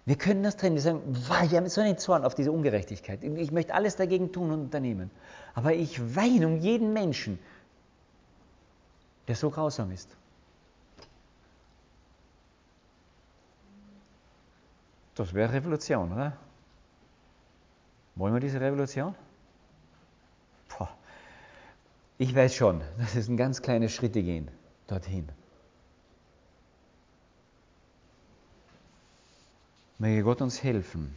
Wir 0.06 0.18
können 0.18 0.42
das 0.42 0.56
trennen. 0.56 0.76
Wir 0.76 0.82
sagen, 0.82 1.02
wow, 1.28 1.52
wir 1.52 1.58
haben 1.58 1.68
so 1.68 1.82
einen 1.82 1.98
Zorn 1.98 2.24
auf 2.24 2.34
diese 2.34 2.54
Ungerechtigkeit. 2.54 3.22
Ich 3.22 3.52
möchte 3.52 3.74
alles 3.74 3.98
dagegen 3.98 4.32
tun 4.32 4.52
und 4.52 4.62
unternehmen. 4.62 5.12
Aber 5.54 5.74
ich 5.74 6.16
weine 6.16 6.48
um 6.48 6.58
jeden 6.58 6.94
Menschen, 6.94 7.38
der 9.28 9.36
so 9.36 9.50
grausam 9.50 9.92
ist. 9.92 10.16
Das 15.16 15.34
wäre 15.34 15.52
Revolution, 15.52 16.14
oder? 16.14 16.38
Wollen 18.16 18.34
wir 18.34 18.40
diese 18.40 18.62
Revolution? 18.62 19.14
Boah. 20.70 20.90
Ich 22.18 22.34
weiß 22.34 22.56
schon, 22.56 22.82
dass 23.00 23.16
es 23.16 23.28
ein 23.28 23.36
ganz 23.36 23.62
kleine 23.62 23.90
Schritte 23.90 24.24
gehen 24.24 24.50
dorthin. 24.88 25.28
Möge 30.00 30.24
Gott 30.24 30.42
uns 30.42 30.62
helfen, 30.62 31.16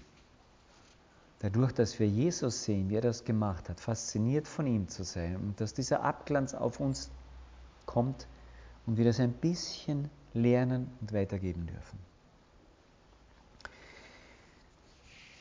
dadurch, 1.41 1.73
dass 1.73 1.99
wir 1.99 2.07
Jesus 2.07 2.65
sehen, 2.65 2.89
wie 2.89 2.97
er 2.97 3.03
das 3.03 3.25
gemacht 3.25 3.69
hat, 3.69 3.81
fasziniert 3.81 4.49
von 4.49 4.67
ihm 4.67 4.89
zu 4.89 5.05
sein 5.05 5.37
und 5.37 5.61
dass 5.61 5.75
dieser 5.75 6.03
Abglanz 6.03 6.55
auf 6.55 6.81
uns 6.81 7.11
kommt 7.85 8.27
und 8.87 8.97
wir 8.97 9.05
das 9.05 9.21
ein 9.21 9.33
bisschen 9.33 10.11
lernen 10.33 10.91
und 11.01 11.13
weitergeben 11.13 11.67
dürfen. 11.67 11.99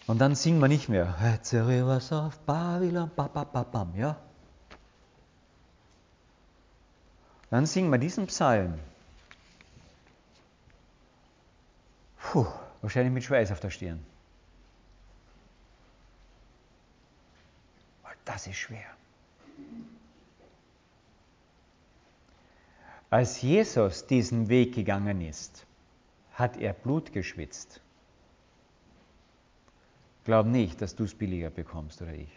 Und 0.08 0.18
dann 0.20 0.34
singen 0.34 0.60
wir 0.60 0.68
nicht 0.68 0.90
mehr, 0.90 1.16
auf 2.12 2.40
Babylon, 2.40 3.12
ja? 3.96 4.18
Dann 7.52 7.66
singen 7.66 7.92
wir 7.92 8.00
diesen 8.00 8.28
Psalm. 8.28 8.80
Puh, 12.20 12.48
wahrscheinlich 12.82 13.14
mit 13.14 13.24
Schweiß 13.24 13.52
auf 13.52 13.60
der 13.60 13.70
Stirn. 13.70 14.04
Das 18.30 18.46
ist 18.46 18.58
schwer. 18.58 18.86
Als 23.10 23.42
Jesus 23.42 24.06
diesen 24.06 24.50
Weg 24.50 24.76
gegangen 24.76 25.20
ist, 25.22 25.66
hat 26.34 26.58
er 26.58 26.74
Blut 26.74 27.12
geschwitzt. 27.12 27.82
Glaub 30.26 30.46
nicht, 30.46 30.80
dass 30.80 30.96
du 30.96 31.06
es 31.06 31.16
billiger 31.16 31.50
bekommst 31.50 32.04
oder 32.04 32.14
ich. 32.14 32.30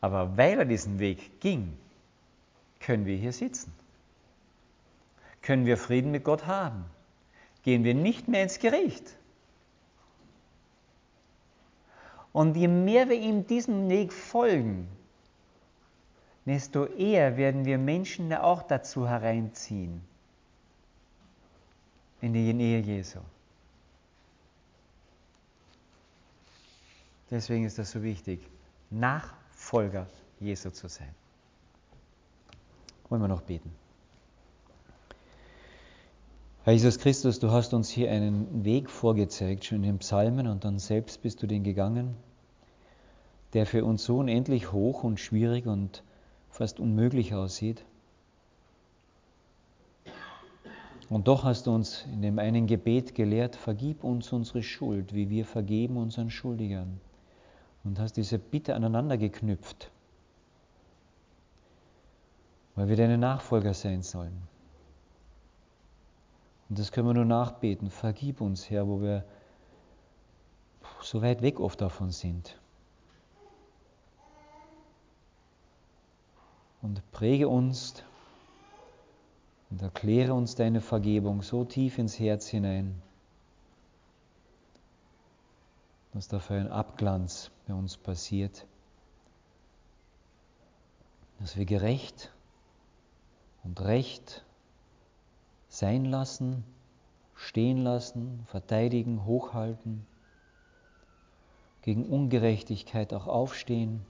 Aber 0.00 0.36
weil 0.38 0.58
er 0.58 0.64
diesen 0.64 0.98
Weg 0.98 1.38
ging, 1.40 1.76
können 2.80 3.04
wir 3.04 3.16
hier 3.16 3.32
sitzen. 3.32 3.74
Können 5.44 5.66
wir 5.66 5.76
Frieden 5.76 6.10
mit 6.10 6.24
Gott 6.24 6.46
haben. 6.46 6.86
Gehen 7.62 7.84
wir 7.84 7.94
nicht 7.94 8.28
mehr 8.28 8.42
ins 8.42 8.58
Gericht. 8.58 9.14
Und 12.32 12.56
je 12.56 12.66
mehr 12.66 13.10
wir 13.10 13.20
ihm 13.20 13.46
diesen 13.46 13.90
Weg 13.90 14.12
folgen, 14.12 14.88
desto 16.46 16.86
eher 16.86 17.36
werden 17.36 17.66
wir 17.66 17.76
Menschen 17.76 18.32
auch 18.32 18.62
dazu 18.62 19.06
hereinziehen 19.06 20.02
in 22.22 22.32
die 22.32 22.54
Nähe 22.54 22.80
Jesu. 22.80 23.20
Deswegen 27.30 27.66
ist 27.66 27.78
das 27.78 27.90
so 27.90 28.02
wichtig, 28.02 28.40
Nachfolger 28.88 30.06
Jesu 30.40 30.70
zu 30.70 30.88
sein. 30.88 31.14
Wollen 33.10 33.20
wir 33.20 33.28
noch 33.28 33.42
beten? 33.42 33.83
Herr 36.64 36.72
Jesus 36.72 36.98
Christus, 36.98 37.40
du 37.40 37.50
hast 37.50 37.74
uns 37.74 37.90
hier 37.90 38.10
einen 38.10 38.64
Weg 38.64 38.88
vorgezeigt, 38.88 39.66
schon 39.66 39.76
in 39.76 39.82
den 39.82 39.98
Psalmen, 39.98 40.46
und 40.46 40.64
dann 40.64 40.78
selbst 40.78 41.20
bist 41.20 41.42
du 41.42 41.46
den 41.46 41.62
gegangen, 41.62 42.16
der 43.52 43.66
für 43.66 43.84
uns 43.84 44.02
so 44.02 44.16
unendlich 44.16 44.72
hoch 44.72 45.04
und 45.04 45.20
schwierig 45.20 45.66
und 45.66 46.02
fast 46.48 46.80
unmöglich 46.80 47.34
aussieht. 47.34 47.84
Und 51.10 51.28
doch 51.28 51.44
hast 51.44 51.66
du 51.66 51.74
uns 51.74 52.06
in 52.10 52.22
dem 52.22 52.38
einen 52.38 52.66
Gebet 52.66 53.14
gelehrt, 53.14 53.56
vergib 53.56 54.02
uns 54.02 54.32
unsere 54.32 54.62
Schuld, 54.62 55.12
wie 55.12 55.28
wir 55.28 55.44
vergeben 55.44 55.98
unseren 55.98 56.30
Schuldigern. 56.30 56.98
Und 57.84 57.98
hast 57.98 58.16
diese 58.16 58.38
Bitte 58.38 58.74
aneinander 58.74 59.18
geknüpft, 59.18 59.90
weil 62.74 62.88
wir 62.88 62.96
deine 62.96 63.18
Nachfolger 63.18 63.74
sein 63.74 64.02
sollen. 64.02 64.53
Und 66.68 66.78
das 66.78 66.92
können 66.92 67.08
wir 67.08 67.14
nur 67.14 67.24
nachbeten. 67.24 67.90
Vergib 67.90 68.40
uns, 68.40 68.70
Herr, 68.70 68.88
wo 68.88 69.00
wir 69.00 69.24
so 71.02 71.22
weit 71.22 71.42
weg 71.42 71.60
oft 71.60 71.80
davon 71.80 72.10
sind. 72.10 72.58
und 76.84 77.00
präge 77.12 77.48
uns 77.48 77.94
und 79.70 79.80
erkläre 79.80 80.34
uns 80.34 80.54
deine 80.54 80.82
Vergebung 80.82 81.40
so 81.40 81.64
tief 81.64 81.96
ins 81.96 82.18
Herz 82.18 82.46
hinein, 82.46 83.00
dass 86.12 86.28
dafür 86.28 86.60
ein 86.60 86.70
Abglanz 86.70 87.50
bei 87.66 87.72
uns 87.72 87.96
passiert, 87.96 88.66
dass 91.40 91.56
wir 91.56 91.64
gerecht 91.64 92.30
und 93.62 93.80
recht 93.80 94.44
sein 95.74 96.04
lassen, 96.04 96.62
stehen 97.34 97.78
lassen, 97.78 98.44
verteidigen, 98.46 99.24
hochhalten, 99.24 100.06
gegen 101.82 102.06
Ungerechtigkeit 102.06 103.12
auch 103.12 103.26
aufstehen 103.26 104.06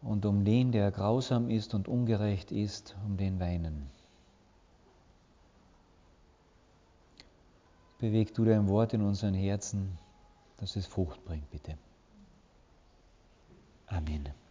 und 0.00 0.24
um 0.24 0.46
den, 0.46 0.72
der 0.72 0.90
grausam 0.90 1.50
ist 1.50 1.74
und 1.74 1.88
ungerecht 1.88 2.52
ist, 2.52 2.96
um 3.04 3.18
den 3.18 3.38
weinen. 3.38 3.90
Beweg 7.98 8.34
du 8.34 8.46
dein 8.46 8.66
Wort 8.66 8.94
in 8.94 9.02
unseren 9.02 9.34
Herzen, 9.34 9.98
dass 10.56 10.74
es 10.74 10.86
Frucht 10.86 11.22
bringt, 11.26 11.48
bitte. 11.50 11.76
Amen. 13.86 14.41